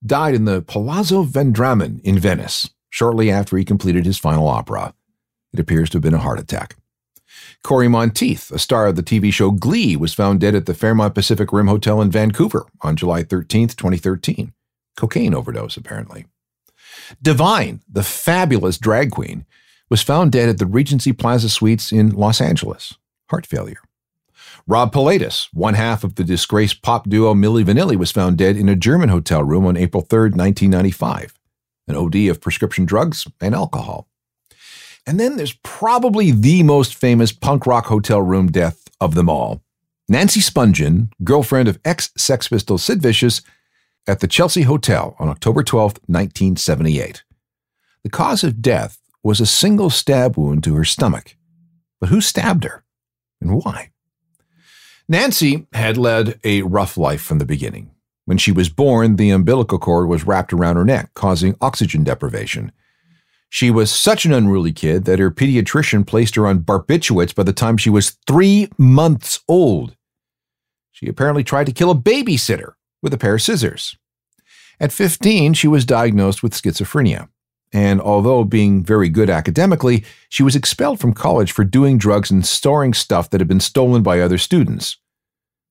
died 0.05 0.35
in 0.35 0.47
the 0.47 0.63
Palazzo 0.63 1.25
Vendramin 1.25 2.01
in 2.01 2.19
Venice 2.19 2.71
shortly 2.89 3.31
after 3.31 3.59
he 3.59 3.65
completed 3.65 4.07
his 4.07 4.17
final 4.17 4.49
opera. 4.49 4.95
It 5.53 5.61
appears 5.61 5.91
to 5.91 5.97
have 5.97 6.03
been 6.03 6.15
a 6.15 6.19
heart 6.19 6.41
attack. 6.41 6.77
Cory 7.65 7.89
Monteith, 7.89 8.51
a 8.51 8.59
star 8.59 8.87
of 8.87 8.97
the 8.97 9.03
TV 9.03 9.33
show 9.33 9.51
Glee, 9.51 9.97
was 9.97 10.15
found 10.15 10.41
dead 10.41 10.55
at 10.55 10.67
the 10.67 10.75
Fairmont 10.75 11.15
Pacific 11.15 11.53
Rim 11.53 11.67
Hotel 11.67 12.01
in 12.01 12.11
Vancouver 12.11 12.67
on 12.81 12.97
July 12.97 13.23
13, 13.23 13.69
2013. 13.69 14.53
Cocaine 14.97 15.35
overdose, 15.35 15.77
apparently. 15.77 16.27
Divine, 17.21 17.81
the 17.91 18.03
fabulous 18.03 18.79
drag 18.79 19.11
queen, 19.11 19.45
was 19.91 20.03
found 20.03 20.33
dead 20.33 20.49
at 20.49 20.59
the 20.59 20.67
Regency 20.67 21.13
Plaza 21.13 21.49
Suites 21.49 21.93
in 21.93 22.11
Los 22.11 22.41
Angeles. 22.41 22.95
Heart 23.31 23.47
failure. 23.47 23.81
Rob 24.67 24.93
Pilatus, 24.93 25.49
one 25.53 25.75
half 25.75 26.05
of 26.05 26.17
the 26.17 26.25
disgraced 26.25 26.83
pop 26.83 27.09
duo 27.09 27.35
Milli 27.35 27.65
Vanilli, 27.65 27.97
was 27.97 28.11
found 28.11 28.37
dead 28.37 28.57
in 28.57 28.69
a 28.69 28.77
German 28.77 29.09
hotel 29.09 29.43
room 29.43 29.67
on 29.67 29.77
April 29.77 30.03
3, 30.03 30.31
1995. 30.31 31.39
An 31.87 31.97
OD 31.97 32.17
of 32.29 32.41
prescription 32.41 32.85
drugs 32.85 33.27
and 33.41 33.55
alcohol. 33.55 34.09
And 35.09 35.19
then 35.19 35.37
there's 35.39 35.55
probably 35.63 36.33
the 36.33 36.63
most 36.63 36.95
famous 36.95 37.33
punk 37.33 37.67
rock 37.67 37.87
hotel 37.87 38.21
room 38.21 38.49
death 38.49 38.91
of 39.01 39.15
them 39.15 39.31
all. 39.31 39.63
Nancy 40.07 40.41
Spungen, 40.41 41.11
girlfriend 41.25 41.67
of 41.67 41.79
ex 41.83 42.11
Sex 42.19 42.49
Pistol 42.49 42.77
Sid 42.77 43.01
Vicious, 43.01 43.41
at 44.07 44.21
the 44.21 44.29
Chelsea 44.29 44.63
Hotel 44.63 45.17
on 45.19 45.31
October 45.31 45.63
12, 45.63 45.93
1978. 46.07 47.23
The 48.03 48.11
cause 48.11 48.45
of 48.45 48.61
death 48.61 48.99
was 49.23 49.41
a 49.41 49.47
single 49.47 49.89
stab 49.89 50.37
wound 50.37 50.63
to 50.65 50.75
her 50.75 50.85
stomach. 50.85 51.37
But 52.01 52.11
who 52.11 52.21
stabbed 52.21 52.65
her 52.65 52.85
and 53.41 53.65
why? 53.65 53.93
Nancy 55.09 55.67
had 55.73 55.97
led 55.97 56.39
a 56.45 56.61
rough 56.61 56.99
life 56.99 57.23
from 57.23 57.39
the 57.39 57.47
beginning. 57.47 57.93
When 58.27 58.37
she 58.37 58.53
was 58.53 58.69
born, 58.69 59.17
the 59.17 59.31
umbilical 59.31 59.79
cord 59.79 60.07
was 60.07 60.27
wrapped 60.27 60.53
around 60.53 60.77
her 60.77 60.85
neck, 60.85 61.15
causing 61.15 61.57
oxygen 61.63 62.05
deprivation. 62.05 62.73
She 63.51 63.71
was 63.71 63.91
such 63.91 64.25
an 64.25 64.33
unruly 64.33 64.73
kid 64.73 65.05
that 65.05 65.19
her 65.19 65.31
pediatrician 65.31 66.07
placed 66.07 66.35
her 66.35 66.47
on 66.47 66.61
barbiturates 66.61 67.35
by 67.35 67.43
the 67.43 67.53
time 67.53 67.77
she 67.77 67.91
was 67.91 68.17
three 68.27 68.69
months 68.77 69.41
old. 69.49 69.97
She 70.93 71.09
apparently 71.09 71.45
tried 71.45 71.67
to 71.67 71.73
kill 71.73 71.91
a 71.91 71.95
babysitter 71.95 72.75
with 73.03 73.15
a 73.15 73.19
pair 73.19 73.37
of 73.37 73.43
scissors. 73.43 73.97
At 74.81 74.93
15, 74.93 75.55
she 75.55 75.69
was 75.69 75.85
diagnosed 75.85 76.43
with 76.43 76.53
schizophrenia. 76.53 77.29
And 77.73 78.01
although 78.01 78.45
being 78.45 78.83
very 78.83 79.09
good 79.09 79.29
academically, 79.29 80.05
she 80.29 80.43
was 80.43 80.57
expelled 80.57 81.01
from 81.01 81.13
college 81.13 81.53
for 81.53 81.65
doing 81.65 81.99
drugs 81.99 82.31
and 82.31 82.45
storing 82.47 82.95
stuff 82.95 83.31
that 83.31 83.41
had 83.41 83.49
been 83.49 83.61
stolen 83.61 84.03
by 84.03 84.21
other 84.21 84.39
students. 84.39 84.97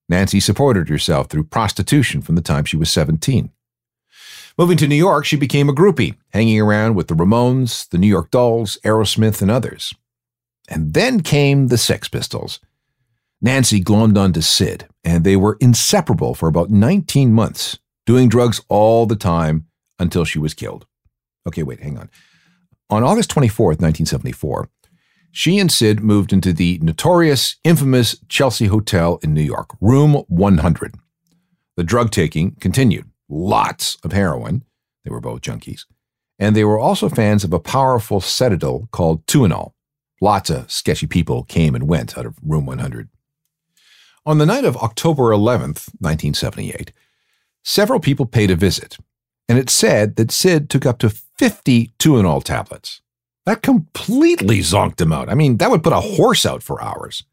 Nancy 0.08 0.40
supported 0.40 0.88
herself 0.88 1.26
through 1.28 1.44
prostitution 1.44 2.22
from 2.22 2.34
the 2.34 2.42
time 2.42 2.64
she 2.64 2.76
was 2.76 2.90
17. 2.90 3.50
Moving 4.60 4.76
to 4.78 4.88
New 4.88 4.96
York, 4.96 5.24
she 5.24 5.36
became 5.36 5.68
a 5.68 5.72
groupie, 5.72 6.16
hanging 6.30 6.60
around 6.60 6.96
with 6.96 7.06
the 7.06 7.14
Ramones, 7.14 7.88
the 7.90 7.98
New 7.98 8.08
York 8.08 8.32
Dolls, 8.32 8.76
Aerosmith, 8.84 9.40
and 9.40 9.52
others. 9.52 9.94
And 10.68 10.94
then 10.94 11.20
came 11.20 11.68
the 11.68 11.78
Sex 11.78 12.08
Pistols. 12.08 12.58
Nancy 13.40 13.80
glommed 13.80 14.18
onto 14.18 14.40
Sid, 14.40 14.88
and 15.04 15.22
they 15.22 15.36
were 15.36 15.56
inseparable 15.60 16.34
for 16.34 16.48
about 16.48 16.70
19 16.70 17.32
months, 17.32 17.78
doing 18.04 18.28
drugs 18.28 18.60
all 18.68 19.06
the 19.06 19.14
time 19.14 19.68
until 20.00 20.24
she 20.24 20.40
was 20.40 20.54
killed. 20.54 20.86
Okay, 21.46 21.62
wait, 21.62 21.78
hang 21.78 21.96
on. 21.96 22.10
On 22.90 23.04
August 23.04 23.30
24th, 23.30 23.80
1974, 23.80 24.68
she 25.30 25.60
and 25.60 25.70
Sid 25.70 26.00
moved 26.00 26.32
into 26.32 26.52
the 26.52 26.80
notorious, 26.82 27.58
infamous 27.62 28.16
Chelsea 28.28 28.66
Hotel 28.66 29.20
in 29.22 29.34
New 29.34 29.40
York, 29.40 29.76
room 29.80 30.14
100. 30.26 30.94
The 31.76 31.84
drug 31.84 32.10
taking 32.10 32.56
continued. 32.56 33.08
Lots 33.28 33.98
of 34.02 34.12
heroin. 34.12 34.64
They 35.04 35.10
were 35.10 35.20
both 35.20 35.42
junkies. 35.42 35.84
And 36.38 36.54
they 36.54 36.64
were 36.64 36.78
also 36.78 37.08
fans 37.08 37.44
of 37.44 37.52
a 37.52 37.58
powerful 37.58 38.20
sedative 38.20 38.90
called 38.90 39.26
Tuinal. 39.26 39.72
Lots 40.20 40.50
of 40.50 40.70
sketchy 40.70 41.06
people 41.06 41.44
came 41.44 41.74
and 41.74 41.88
went 41.88 42.16
out 42.16 42.26
of 42.26 42.36
room 42.42 42.66
100. 42.66 43.08
On 44.26 44.38
the 44.38 44.46
night 44.46 44.64
of 44.64 44.76
October 44.76 45.30
11th, 45.30 45.88
1978, 46.00 46.92
several 47.62 48.00
people 48.00 48.26
paid 48.26 48.50
a 48.50 48.56
visit, 48.56 48.98
and 49.48 49.58
it 49.58 49.70
said 49.70 50.16
that 50.16 50.30
Sid 50.30 50.68
took 50.68 50.84
up 50.84 50.98
to 50.98 51.08
50 51.10 51.92
Tuinal 51.98 52.42
tablets. 52.42 53.00
That 53.46 53.62
completely 53.62 54.58
zonked 54.58 55.00
him 55.00 55.12
out. 55.12 55.30
I 55.30 55.34
mean, 55.34 55.56
that 55.56 55.70
would 55.70 55.82
put 55.82 55.94
a 55.94 56.00
horse 56.00 56.44
out 56.44 56.62
for 56.62 56.82
hours. 56.82 57.24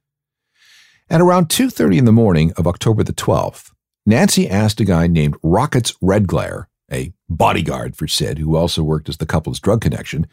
At 1.09 1.21
around 1.21 1.49
2:30 1.49 1.97
in 1.97 2.05
the 2.05 2.11
morning 2.11 2.53
of 2.53 2.65
October 2.65 3.03
the 3.03 3.13
12th, 3.13 3.71
Nancy 4.05 4.47
asked 4.47 4.79
a 4.79 4.85
guy 4.85 5.07
named 5.07 5.35
Rockets 5.41 5.93
Redglare, 5.93 6.65
a 6.91 7.11
bodyguard 7.27 7.95
for 7.95 8.07
Sid 8.07 8.37
who 8.37 8.55
also 8.55 8.83
worked 8.83 9.09
as 9.09 9.17
the 9.17 9.25
couple's 9.25 9.59
drug 9.59 9.81
connection, 9.81 10.27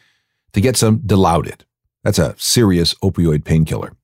to 0.52 0.61
get 0.61 0.76
some 0.76 0.98
Dilaudid. 0.98 1.62
That's 2.04 2.18
a 2.18 2.35
serious 2.37 2.94
opioid 3.02 3.44
painkiller. 3.44 3.94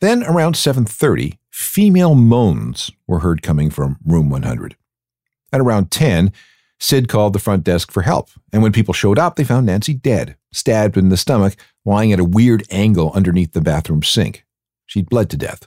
Then 0.00 0.22
around 0.22 0.54
7:30, 0.54 1.38
female 1.50 2.14
moans 2.14 2.90
were 3.06 3.20
heard 3.20 3.42
coming 3.42 3.70
from 3.70 3.98
room 4.06 4.30
100. 4.30 4.76
At 5.52 5.60
around 5.60 5.90
10, 5.90 6.32
Sid 6.78 7.08
called 7.08 7.32
the 7.32 7.40
front 7.40 7.64
desk 7.64 7.90
for 7.90 8.02
help, 8.02 8.30
and 8.52 8.62
when 8.62 8.72
people 8.72 8.94
showed 8.94 9.18
up, 9.18 9.36
they 9.36 9.44
found 9.44 9.66
Nancy 9.66 9.92
dead, 9.92 10.36
stabbed 10.52 10.96
in 10.96 11.08
the 11.08 11.16
stomach, 11.16 11.56
lying 11.84 12.12
at 12.12 12.20
a 12.20 12.24
weird 12.24 12.62
angle 12.70 13.10
underneath 13.14 13.52
the 13.52 13.60
bathroom 13.60 14.02
sink. 14.02 14.46
She'd 14.86 15.10
bled 15.10 15.28
to 15.30 15.36
death. 15.36 15.66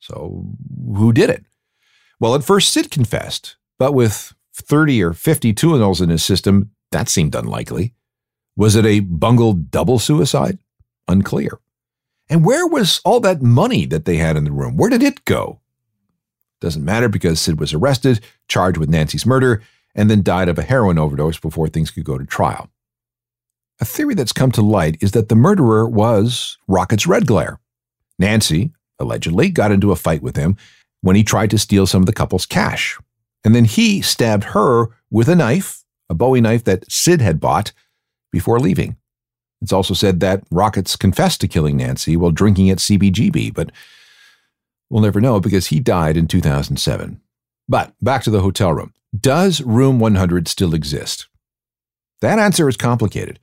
So, 0.00 0.46
who 0.94 1.12
did 1.12 1.30
it? 1.30 1.44
Well, 2.18 2.34
at 2.34 2.44
first, 2.44 2.72
Sid 2.72 2.90
confessed, 2.90 3.56
but 3.78 3.92
with 3.92 4.34
30 4.54 5.02
or 5.02 5.12
50 5.12 5.52
Tuinals 5.52 6.00
in 6.00 6.08
his 6.08 6.24
system, 6.24 6.70
that 6.90 7.08
seemed 7.08 7.34
unlikely. 7.34 7.94
Was 8.56 8.74
it 8.74 8.86
a 8.86 9.00
bungled 9.00 9.70
double 9.70 9.98
suicide? 9.98 10.58
Unclear. 11.08 11.58
And 12.28 12.44
where 12.44 12.66
was 12.66 13.00
all 13.04 13.20
that 13.20 13.42
money 13.42 13.86
that 13.86 14.06
they 14.06 14.16
had 14.16 14.36
in 14.36 14.44
the 14.44 14.52
room? 14.52 14.76
Where 14.76 14.90
did 14.90 15.02
it 15.02 15.24
go? 15.24 15.60
Doesn't 16.60 16.84
matter 16.84 17.08
because 17.08 17.38
Sid 17.38 17.60
was 17.60 17.74
arrested, 17.74 18.24
charged 18.48 18.78
with 18.78 18.88
Nancy's 18.88 19.26
murder, 19.26 19.62
and 19.94 20.10
then 20.10 20.22
died 20.22 20.48
of 20.48 20.58
a 20.58 20.62
heroin 20.62 20.98
overdose 20.98 21.38
before 21.38 21.68
things 21.68 21.90
could 21.90 22.04
go 22.04 22.16
to 22.16 22.24
trial. 22.24 22.70
A 23.78 23.84
theory 23.84 24.14
that's 24.14 24.32
come 24.32 24.50
to 24.52 24.62
light 24.62 24.96
is 25.02 25.12
that 25.12 25.28
the 25.28 25.36
murderer 25.36 25.86
was 25.86 26.56
Rockets 26.66 27.06
Red 27.06 27.26
Glare. 27.26 27.60
Nancy, 28.18 28.72
allegedly, 28.98 29.50
got 29.50 29.70
into 29.70 29.92
a 29.92 29.96
fight 29.96 30.22
with 30.22 30.36
him 30.36 30.56
when 31.06 31.14
he 31.14 31.22
tried 31.22 31.50
to 31.50 31.58
steal 31.58 31.86
some 31.86 32.02
of 32.02 32.06
the 32.06 32.12
couple's 32.12 32.46
cash. 32.46 32.98
And 33.44 33.54
then 33.54 33.64
he 33.64 34.02
stabbed 34.02 34.42
her 34.42 34.88
with 35.08 35.28
a 35.28 35.36
knife, 35.36 35.84
a 36.10 36.14
Bowie 36.14 36.40
knife 36.40 36.64
that 36.64 36.90
Sid 36.90 37.20
had 37.20 37.38
bought, 37.38 37.72
before 38.32 38.58
leaving. 38.58 38.96
It's 39.62 39.72
also 39.72 39.94
said 39.94 40.18
that 40.18 40.42
Rockets 40.50 40.96
confessed 40.96 41.40
to 41.42 41.48
killing 41.48 41.76
Nancy 41.76 42.16
while 42.16 42.32
drinking 42.32 42.70
at 42.70 42.78
CBGB, 42.78 43.54
but 43.54 43.70
we'll 44.90 45.00
never 45.00 45.20
know 45.20 45.38
because 45.38 45.68
he 45.68 45.78
died 45.78 46.16
in 46.16 46.26
2007. 46.26 47.20
But 47.68 47.94
back 48.02 48.24
to 48.24 48.30
the 48.30 48.42
hotel 48.42 48.72
room. 48.72 48.92
Does 49.16 49.60
room 49.60 50.00
100 50.00 50.48
still 50.48 50.74
exist? 50.74 51.28
That 52.20 52.40
answer 52.40 52.68
is 52.68 52.76
complicated. 52.76 53.38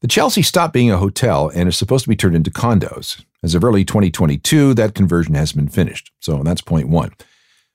The 0.00 0.08
Chelsea 0.08 0.42
stopped 0.42 0.74
being 0.74 0.90
a 0.90 0.98
hotel 0.98 1.52
and 1.54 1.68
is 1.68 1.76
supposed 1.76 2.02
to 2.02 2.08
be 2.08 2.16
turned 2.16 2.34
into 2.34 2.50
condos. 2.50 3.24
As 3.46 3.54
of 3.54 3.62
early 3.62 3.84
2022, 3.84 4.74
that 4.74 4.96
conversion 4.96 5.36
has 5.36 5.52
been 5.52 5.68
finished. 5.68 6.10
So 6.18 6.42
that's 6.42 6.60
point 6.60 6.88
one. 6.88 7.12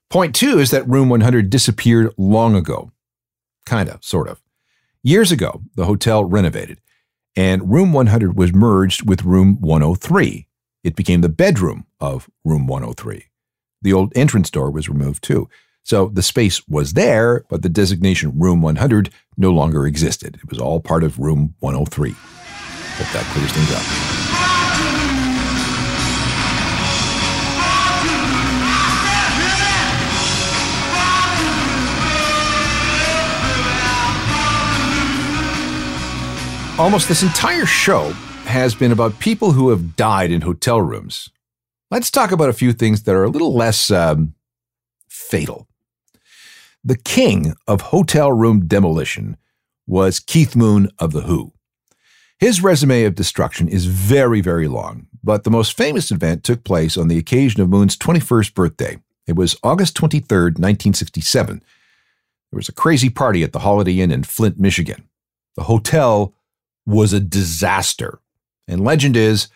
Point 0.09 0.35
two 0.35 0.59
is 0.59 0.69
that 0.71 0.85
room 0.85 1.07
100 1.07 1.49
disappeared 1.49 2.13
long 2.17 2.57
ago. 2.57 2.91
Kind 3.65 3.87
of, 3.87 4.03
sort 4.03 4.27
of. 4.27 4.41
Years 5.01 5.31
ago, 5.31 5.61
the 5.75 5.85
hotel 5.85 6.25
renovated, 6.25 6.81
and 7.37 7.71
room 7.71 7.93
100 7.93 8.35
was 8.35 8.53
merged 8.53 9.07
with 9.07 9.23
room 9.23 9.61
103. 9.61 10.45
It 10.83 10.97
became 10.97 11.21
the 11.21 11.29
bedroom 11.29 11.85
of 12.01 12.29
room 12.43 12.67
103. 12.67 13.27
The 13.81 13.93
old 13.93 14.11
entrance 14.13 14.51
door 14.51 14.71
was 14.71 14.89
removed 14.89 15.23
too. 15.23 15.47
So 15.83 16.09
the 16.09 16.21
space 16.21 16.67
was 16.67 16.95
there, 16.95 17.45
but 17.49 17.61
the 17.61 17.69
designation 17.69 18.37
Room 18.37 18.61
100 18.61 19.09
no 19.37 19.51
longer 19.51 19.87
existed. 19.87 20.37
It 20.43 20.49
was 20.49 20.59
all 20.59 20.81
part 20.81 21.05
of 21.05 21.17
Room 21.17 21.55
103. 21.61 22.11
Hope 22.11 23.13
that 23.13 23.25
clears 23.33 23.53
things 23.53 23.71
up. 23.73 24.20
Almost 36.79 37.09
this 37.09 37.21
entire 37.21 37.65
show 37.65 38.11
has 38.45 38.73
been 38.73 38.93
about 38.93 39.19
people 39.19 39.51
who 39.51 39.69
have 39.69 39.95
died 39.97 40.31
in 40.31 40.41
hotel 40.41 40.81
rooms. 40.81 41.29
Let's 41.91 42.09
talk 42.09 42.31
about 42.31 42.49
a 42.49 42.53
few 42.53 42.71
things 42.71 43.03
that 43.03 43.13
are 43.13 43.25
a 43.25 43.29
little 43.29 43.53
less 43.53 43.91
um, 43.91 44.35
fatal. 45.09 45.67
The 46.83 46.97
king 46.97 47.53
of 47.67 47.81
hotel 47.81 48.31
room 48.31 48.67
demolition 48.67 49.37
was 49.85 50.19
Keith 50.19 50.55
Moon 50.55 50.89
of 50.97 51.11
The 51.11 51.21
Who. 51.21 51.51
His 52.39 52.63
resume 52.63 53.03
of 53.03 53.15
destruction 53.15 53.67
is 53.67 53.85
very, 53.85 54.39
very 54.41 54.67
long, 54.67 55.07
but 55.21 55.43
the 55.43 55.51
most 55.51 55.75
famous 55.77 56.09
event 56.09 56.43
took 56.43 56.63
place 56.63 56.97
on 56.97 57.09
the 57.09 57.17
occasion 57.17 57.61
of 57.61 57.69
Moon's 57.69 57.97
21st 57.97 58.55
birthday. 58.55 58.97
It 59.27 59.35
was 59.35 59.57
August 59.61 59.95
23rd, 59.97 60.57
1967. 60.57 61.57
There 61.57 62.57
was 62.57 62.69
a 62.69 62.73
crazy 62.73 63.09
party 63.09 63.43
at 63.43 63.51
the 63.51 63.59
Holiday 63.59 63.99
Inn 63.99 64.09
in 64.09 64.23
Flint, 64.23 64.57
Michigan. 64.57 65.07
The 65.55 65.63
hotel 65.63 66.33
was 66.85 67.13
a 67.13 67.19
disaster, 67.19 68.19
and 68.67 68.83
legend 68.83 69.15
is 69.15 69.47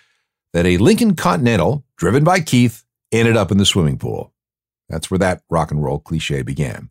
that 0.53 0.65
a 0.65 0.77
Lincoln 0.77 1.15
Continental, 1.15 1.83
driven 1.97 2.23
by 2.23 2.39
Keith, 2.39 2.83
ended 3.11 3.35
up 3.35 3.51
in 3.51 3.57
the 3.57 3.65
swimming 3.65 3.97
pool. 3.97 4.33
That's 4.89 5.09
where 5.09 5.17
that 5.19 5.41
rock 5.49 5.71
and 5.71 5.83
roll 5.83 5.99
cliche 5.99 6.41
began. 6.41 6.89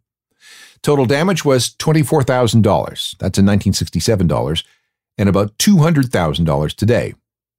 Total 0.82 1.06
damage 1.06 1.44
was 1.44 1.70
$24,000. 1.70 2.62
That's 3.18 3.38
in 3.38 3.46
1967 3.46 4.26
dollars, 4.26 4.64
and 5.16 5.28
about 5.28 5.56
$200,000 5.58 6.74
today. 6.74 7.14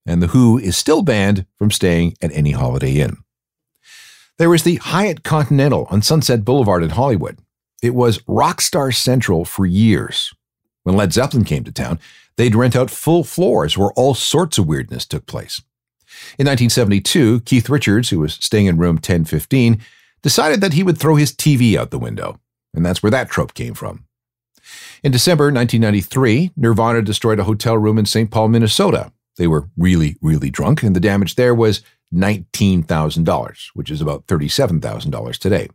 And 0.06 0.22
The 0.22 0.28
Who 0.28 0.60
is 0.60 0.78
still 0.78 1.02
banned 1.02 1.46
from 1.58 1.72
staying 1.72 2.16
at 2.22 2.32
any 2.34 2.52
Holiday 2.52 2.98
Inn. 2.98 3.18
There 4.38 4.50
was 4.50 4.64
the 4.64 4.76
Hyatt 4.76 5.24
Continental 5.24 5.88
on 5.90 6.02
Sunset 6.02 6.44
Boulevard 6.46 6.84
in 6.84 6.92
Hollywood. 6.92 7.40
It 7.82 7.96
was 7.96 8.20
Rockstar 8.20 8.94
Central 8.94 9.46
for 9.46 9.66
years. 9.66 10.34
When 10.84 10.96
Led 10.96 11.14
Zeppelin 11.14 11.46
came 11.46 11.64
to 11.64 11.72
town, 11.72 12.00
they'd 12.38 12.56
rent 12.56 12.76
out 12.76 12.90
full 12.90 13.24
floors 13.24 13.78
where 13.78 13.92
all 13.92 14.14
sorts 14.14 14.58
of 14.58 14.68
weirdness 14.68 15.06
took 15.06 15.26
place. 15.26 15.62
In 16.38 16.48
1972, 16.48 17.42
Keith 17.42 17.70
Richards, 17.70 18.10
who 18.10 18.20
was 18.20 18.36
staying 18.36 18.68
in 18.68 18.78
room 18.78 18.96
1015, 18.96 19.82
decided 20.22 20.62
that 20.62 20.74
he 20.74 20.84
would 20.84 20.98
throw 20.98 21.16
his 21.16 21.32
TV 21.32 21.76
out 21.76 21.92
the 21.92 22.00
window, 22.00 22.40
and 22.74 22.86
that's 22.86 23.04
where 23.04 23.12
that 23.12 23.30
trope 23.30 23.54
came 23.54 23.74
from. 23.74 24.06
In 25.04 25.12
December 25.12 25.46
1993, 25.46 26.52
Nirvana 26.56 27.02
destroyed 27.02 27.40
a 27.40 27.44
hotel 27.44 27.78
room 27.78 27.98
in 27.98 28.06
St. 28.06 28.32
Paul, 28.32 28.48
Minnesota. 28.48 29.12
They 29.38 29.48
were 29.48 29.70
really, 29.78 30.18
really 30.22 30.50
drunk, 30.50 30.82
and 30.82 30.96
the 30.96 31.00
damage 31.00 31.36
there 31.36 31.54
was 31.54 31.82
$19,000, 32.14 33.68
which 33.74 33.92
is 33.92 34.02
about 34.02 34.26
$37,000 34.28 35.38
today. 35.38 35.70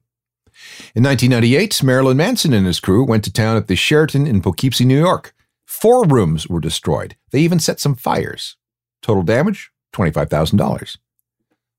In 0.95 1.05
1998, 1.05 1.83
Marilyn 1.83 2.17
Manson 2.17 2.53
and 2.53 2.67
his 2.67 2.81
crew 2.81 3.05
went 3.05 3.25
to 3.25 3.33
town 3.33 3.57
at 3.57 3.69
the 3.69 3.77
Sheraton 3.77 4.27
in 4.27 4.43
Poughkeepsie, 4.43 4.85
New 4.85 4.99
York. 4.99 5.35
Four 5.81 6.05
rooms 6.05 6.47
were 6.47 6.61
destroyed. 6.61 7.17
They 7.31 7.41
even 7.41 7.59
set 7.59 7.81
some 7.81 7.95
fires. 7.95 8.57
Total 9.01 9.23
damage 9.23 9.71
$25,000. 9.95 10.99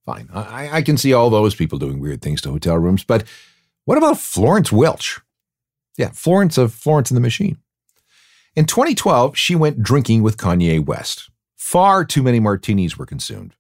Fine. 0.04 0.30
I, 0.34 0.78
I, 0.78 0.82
can 0.82 0.98
see 0.98 1.14
all 1.14 1.30
those 1.30 1.54
people 1.54 1.78
doing 1.78 2.00
weird 2.00 2.24
things 2.24 2.42
to 2.42 2.50
hotel 2.50 2.78
rooms, 2.78 3.04
but 3.04 3.24
what 3.86 4.00
about 4.00 4.18
Florence 4.18 4.72
Welch? 4.72 5.22
Yeah, 5.98 6.10
Florence 6.10 6.58
of 6.58 6.74
Florence 6.74 7.12
and 7.12 7.16
the 7.16 7.22
Machine. 7.22 7.58
In 8.56 8.66
2012, 8.66 9.38
she 9.38 9.56
went 9.56 9.84
drinking 9.84 10.24
with 10.24 10.38
Kanye 10.38 10.84
West. 10.84 11.30
Far 11.56 12.04
too 12.04 12.24
many 12.24 12.40
martinis 12.40 12.98
were 12.98 13.06
consumed. 13.06 13.54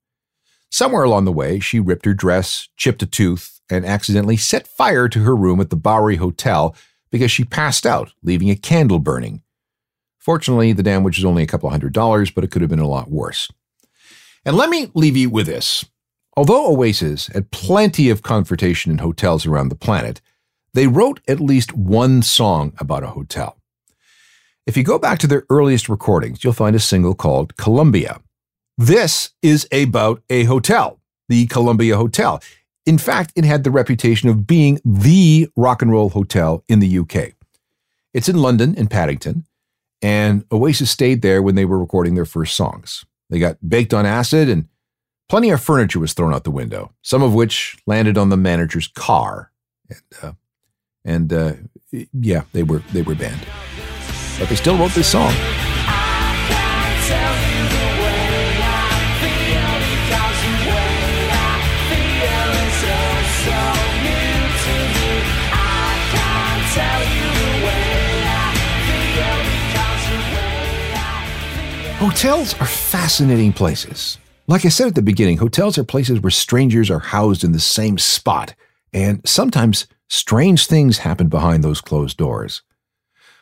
Somewhere 0.71 1.03
along 1.03 1.25
the 1.25 1.31
way, 1.31 1.59
she 1.59 1.79
ripped 1.79 2.05
her 2.05 2.15
dress, 2.15 2.67
chipped 2.75 3.03
a 3.03 3.05
tooth, 3.05 3.61
and 3.69 3.85
accidentally 3.85 4.37
set 4.37 4.67
fire 4.67 5.07
to 5.07 5.19
her 5.19 5.35
room 5.35 5.61
at 5.61 5.69
the 5.69 5.75
Bowery 5.75 6.15
Hotel 6.15 6.75
because 7.11 7.29
she 7.29 7.43
passed 7.43 7.85
out, 7.85 8.13
leaving 8.23 8.49
a 8.49 8.55
candle 8.55 8.97
burning. 8.97 9.43
Fortunately, 10.21 10.71
the 10.71 10.83
damage 10.83 11.17
was 11.17 11.25
only 11.25 11.41
a 11.41 11.47
couple 11.47 11.67
hundred 11.71 11.93
dollars, 11.93 12.29
but 12.29 12.43
it 12.43 12.51
could 12.51 12.61
have 12.61 12.69
been 12.69 12.77
a 12.77 12.87
lot 12.87 13.09
worse. 13.09 13.51
And 14.45 14.55
let 14.55 14.69
me 14.69 14.91
leave 14.93 15.17
you 15.17 15.31
with 15.31 15.47
this. 15.47 15.83
Although 16.37 16.71
Oasis 16.71 17.27
had 17.27 17.49
plenty 17.49 18.07
of 18.11 18.21
confrontation 18.21 18.91
in 18.91 18.99
hotels 18.99 19.47
around 19.47 19.69
the 19.69 19.75
planet, 19.75 20.21
they 20.75 20.85
wrote 20.85 21.21
at 21.27 21.39
least 21.39 21.73
one 21.73 22.21
song 22.21 22.73
about 22.77 23.03
a 23.03 23.07
hotel. 23.07 23.57
If 24.67 24.77
you 24.77 24.83
go 24.83 24.99
back 24.99 25.17
to 25.19 25.27
their 25.27 25.43
earliest 25.49 25.89
recordings, 25.89 26.43
you'll 26.43 26.53
find 26.53 26.75
a 26.75 26.79
single 26.79 27.15
called 27.15 27.57
Columbia. 27.57 28.21
This 28.77 29.31
is 29.41 29.67
about 29.71 30.21
a 30.29 30.43
hotel, 30.43 30.99
the 31.29 31.47
Columbia 31.47 31.97
Hotel. 31.97 32.41
In 32.85 32.99
fact, 32.99 33.33
it 33.35 33.43
had 33.43 33.63
the 33.63 33.71
reputation 33.71 34.29
of 34.29 34.45
being 34.45 34.79
the 34.85 35.49
rock 35.55 35.81
and 35.81 35.91
roll 35.91 36.09
hotel 36.09 36.63
in 36.67 36.79
the 36.79 36.99
UK. 36.99 37.33
It's 38.13 38.29
in 38.29 38.37
London, 38.37 38.75
in 38.75 38.87
Paddington, 38.87 39.45
and 40.01 40.45
Oasis 40.51 40.91
stayed 40.91 41.21
there 41.21 41.41
when 41.41 41.55
they 41.55 41.65
were 41.65 41.79
recording 41.79 42.15
their 42.15 42.25
first 42.25 42.55
songs. 42.55 43.05
They 43.29 43.39
got 43.39 43.57
baked 43.67 43.93
on 43.93 44.05
acid, 44.05 44.49
and 44.49 44.67
plenty 45.29 45.49
of 45.51 45.61
furniture 45.61 45.99
was 45.99 46.13
thrown 46.13 46.33
out 46.33 46.43
the 46.43 46.51
window, 46.51 46.93
some 47.01 47.23
of 47.23 47.33
which 47.33 47.77
landed 47.85 48.17
on 48.17 48.29
the 48.29 48.37
manager's 48.37 48.87
car. 48.87 49.51
And, 49.89 50.01
uh, 50.21 50.33
and 51.05 51.33
uh, 51.33 51.53
yeah, 52.13 52.43
they 52.53 52.63
were 52.63 52.83
they 52.93 53.01
were 53.01 53.15
banned, 53.15 53.41
but 54.39 54.49
they 54.49 54.55
still 54.55 54.77
wrote 54.77 54.91
this 54.91 55.11
song. 55.11 55.33
Hotels 72.01 72.55
are 72.59 72.65
fascinating 72.65 73.53
places. 73.53 74.17
Like 74.47 74.65
I 74.65 74.69
said 74.69 74.87
at 74.87 74.95
the 74.95 75.03
beginning, 75.03 75.37
hotels 75.37 75.77
are 75.77 75.83
places 75.83 76.19
where 76.19 76.31
strangers 76.31 76.89
are 76.89 76.97
housed 76.97 77.43
in 77.43 77.51
the 77.51 77.59
same 77.59 77.99
spot, 77.99 78.55
and 78.91 79.21
sometimes 79.23 79.85
strange 80.09 80.65
things 80.65 80.97
happen 80.97 81.27
behind 81.27 81.63
those 81.63 81.79
closed 81.79 82.17
doors. 82.17 82.63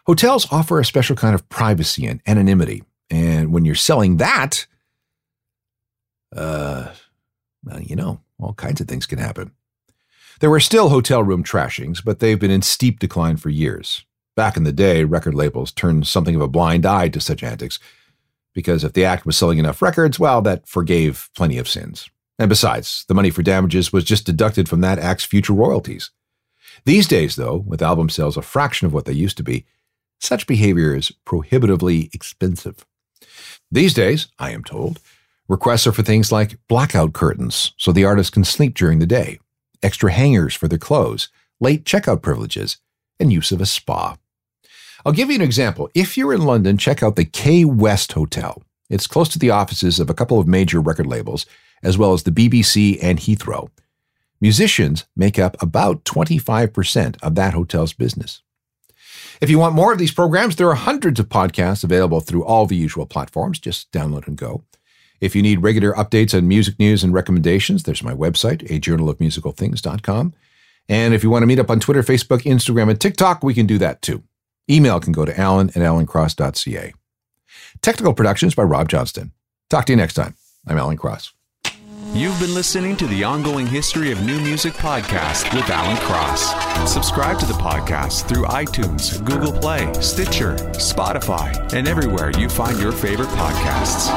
Hotels 0.07 0.45
offer 0.51 0.77
a 0.77 0.83
special 0.83 1.15
kind 1.15 1.35
of 1.35 1.47
privacy 1.47 2.05
and 2.05 2.19
anonymity, 2.27 2.83
and 3.09 3.53
when 3.53 3.63
you're 3.63 3.75
selling 3.75 4.17
that, 4.17 4.67
uh, 6.35 6.89
well, 7.63 7.81
you 7.81 7.95
know, 7.95 8.19
all 8.41 8.55
kinds 8.55 8.81
of 8.81 8.89
things 8.89 9.05
can 9.05 9.19
happen. 9.19 9.53
There 10.41 10.49
were 10.49 10.59
still 10.59 10.89
hotel 10.89 11.23
room 11.23 11.45
trashings, 11.45 12.03
but 12.03 12.19
they've 12.19 12.37
been 12.37 12.51
in 12.51 12.61
steep 12.61 12.99
decline 12.99 13.37
for 13.37 13.47
years. 13.47 14.03
Back 14.35 14.57
in 14.57 14.65
the 14.65 14.73
day, 14.73 15.05
record 15.05 15.33
labels 15.33 15.71
turned 15.71 16.07
something 16.07 16.35
of 16.35 16.41
a 16.41 16.47
blind 16.49 16.85
eye 16.85 17.07
to 17.07 17.21
such 17.21 17.41
antics 17.41 17.79
because 18.53 18.83
if 18.83 18.93
the 18.93 19.05
act 19.05 19.25
was 19.25 19.37
selling 19.37 19.59
enough 19.59 19.81
records, 19.81 20.19
well, 20.19 20.41
that 20.41 20.67
forgave 20.67 21.29
plenty 21.35 21.57
of 21.57 21.67
sins. 21.67 22.09
And 22.37 22.49
besides, 22.49 23.05
the 23.07 23.13
money 23.13 23.29
for 23.29 23.43
damages 23.43 23.91
was 23.91 24.03
just 24.03 24.25
deducted 24.25 24.69
from 24.69 24.81
that 24.81 24.99
act's 24.99 25.25
future 25.25 25.53
royalties. 25.53 26.11
These 26.85 27.07
days, 27.07 27.35
though, 27.35 27.57
with 27.57 27.81
album 27.81 28.09
sales 28.09 28.37
a 28.37 28.41
fraction 28.41 28.87
of 28.87 28.93
what 28.93 29.05
they 29.05 29.13
used 29.13 29.37
to 29.37 29.43
be, 29.43 29.65
such 30.19 30.47
behavior 30.47 30.95
is 30.95 31.11
prohibitively 31.25 32.09
expensive. 32.13 32.85
These 33.71 33.93
days, 33.93 34.27
I 34.39 34.51
am 34.51 34.63
told, 34.63 34.99
requests 35.47 35.87
are 35.87 35.91
for 35.91 36.03
things 36.03 36.31
like 36.31 36.59
blackout 36.67 37.13
curtains 37.13 37.73
so 37.77 37.91
the 37.91 38.05
artist 38.05 38.33
can 38.33 38.43
sleep 38.43 38.75
during 38.75 38.99
the 38.99 39.05
day, 39.05 39.39
extra 39.83 40.11
hangers 40.11 40.55
for 40.55 40.67
their 40.67 40.77
clothes, 40.77 41.29
late 41.59 41.83
checkout 41.83 42.21
privileges, 42.21 42.77
and 43.19 43.33
use 43.33 43.51
of 43.51 43.61
a 43.61 43.65
spa. 43.65 44.15
I'll 45.05 45.13
give 45.13 45.29
you 45.29 45.35
an 45.35 45.41
example. 45.41 45.89
If 45.93 46.17
you're 46.17 46.33
in 46.33 46.41
London, 46.45 46.77
check 46.77 47.01
out 47.01 47.15
the 47.15 47.25
K 47.25 47.65
West 47.65 48.13
Hotel. 48.13 48.61
It's 48.89 49.07
close 49.07 49.29
to 49.29 49.39
the 49.39 49.51
offices 49.51 49.99
of 49.99 50.09
a 50.09 50.13
couple 50.13 50.39
of 50.39 50.47
major 50.47 50.81
record 50.81 51.07
labels, 51.07 51.45
as 51.83 51.97
well 51.97 52.13
as 52.13 52.23
the 52.23 52.31
BBC 52.31 52.97
and 53.01 53.19
Heathrow. 53.19 53.69
Musicians 54.41 55.05
make 55.15 55.37
up 55.37 55.61
about 55.61 56.03
25% 56.05 57.17
of 57.21 57.35
that 57.35 57.53
hotel's 57.53 57.93
business. 57.93 58.41
If 59.41 59.49
you 59.49 59.59
want 59.59 59.75
more 59.75 59.93
of 59.93 59.99
these 59.99 60.11
programs, 60.11 60.55
there 60.55 60.69
are 60.69 60.75
hundreds 60.75 61.19
of 61.19 61.29
podcasts 61.29 61.83
available 61.83 62.19
through 62.19 62.43
all 62.43 62.65
the 62.65 62.75
usual 62.75 63.05
platforms. 63.05 63.59
Just 63.59 63.91
download 63.91 64.27
and 64.27 64.37
go. 64.37 64.63
If 65.21 65.35
you 65.35 65.41
need 65.41 65.61
regular 65.61 65.93
updates 65.93 66.35
on 66.35 66.47
music 66.47 66.79
news 66.79 67.03
and 67.03 67.13
recommendations, 67.13 67.83
there's 67.83 68.03
my 68.03 68.13
website, 68.13 68.69
a 68.71 68.79
journal 68.79 69.09
of 69.09 69.19
musical 69.19 69.51
things.com. 69.51 70.33
And 70.87 71.13
if 71.13 71.23
you 71.23 71.29
want 71.29 71.43
to 71.43 71.47
meet 71.47 71.59
up 71.59 71.69
on 71.69 71.79
Twitter, 71.79 72.03
Facebook, 72.03 72.41
Instagram, 72.41 72.89
and 72.89 72.99
TikTok, 72.99 73.43
we 73.43 73.53
can 73.53 73.67
do 73.67 73.77
that 73.77 74.01
too. 74.01 74.23
Email 74.69 74.99
can 74.99 75.13
go 75.13 75.25
to 75.25 75.39
alan 75.39 75.69
at 75.69 75.75
alancross.ca. 75.75 76.93
Technical 77.81 78.13
productions 78.13 78.55
by 78.55 78.63
Rob 78.63 78.89
Johnston. 78.89 79.31
Talk 79.69 79.85
to 79.85 79.93
you 79.93 79.97
next 79.97 80.13
time. 80.13 80.35
I'm 80.67 80.77
Alan 80.77 80.97
Cross. 80.97 81.33
You've 82.13 82.39
been 82.39 82.55
listening 82.55 82.97
to 82.97 83.05
the 83.05 83.23
Ongoing 83.23 83.67
History 83.67 84.11
of 84.11 84.23
New 84.25 84.39
Music 84.41 84.73
podcast 84.73 85.53
with 85.53 85.69
Alan 85.69 85.97
Cross. 85.97 86.91
Subscribe 86.91 87.37
to 87.39 87.45
the 87.45 87.53
podcast 87.53 88.27
through 88.27 88.45
iTunes, 88.45 89.23
Google 89.25 89.53
Play, 89.53 89.91
Stitcher, 90.01 90.55
Spotify, 90.73 91.71
and 91.73 91.87
everywhere 91.87 92.31
you 92.31 92.49
find 92.49 92.79
your 92.79 92.91
favorite 92.91 93.29
podcasts. 93.29 94.09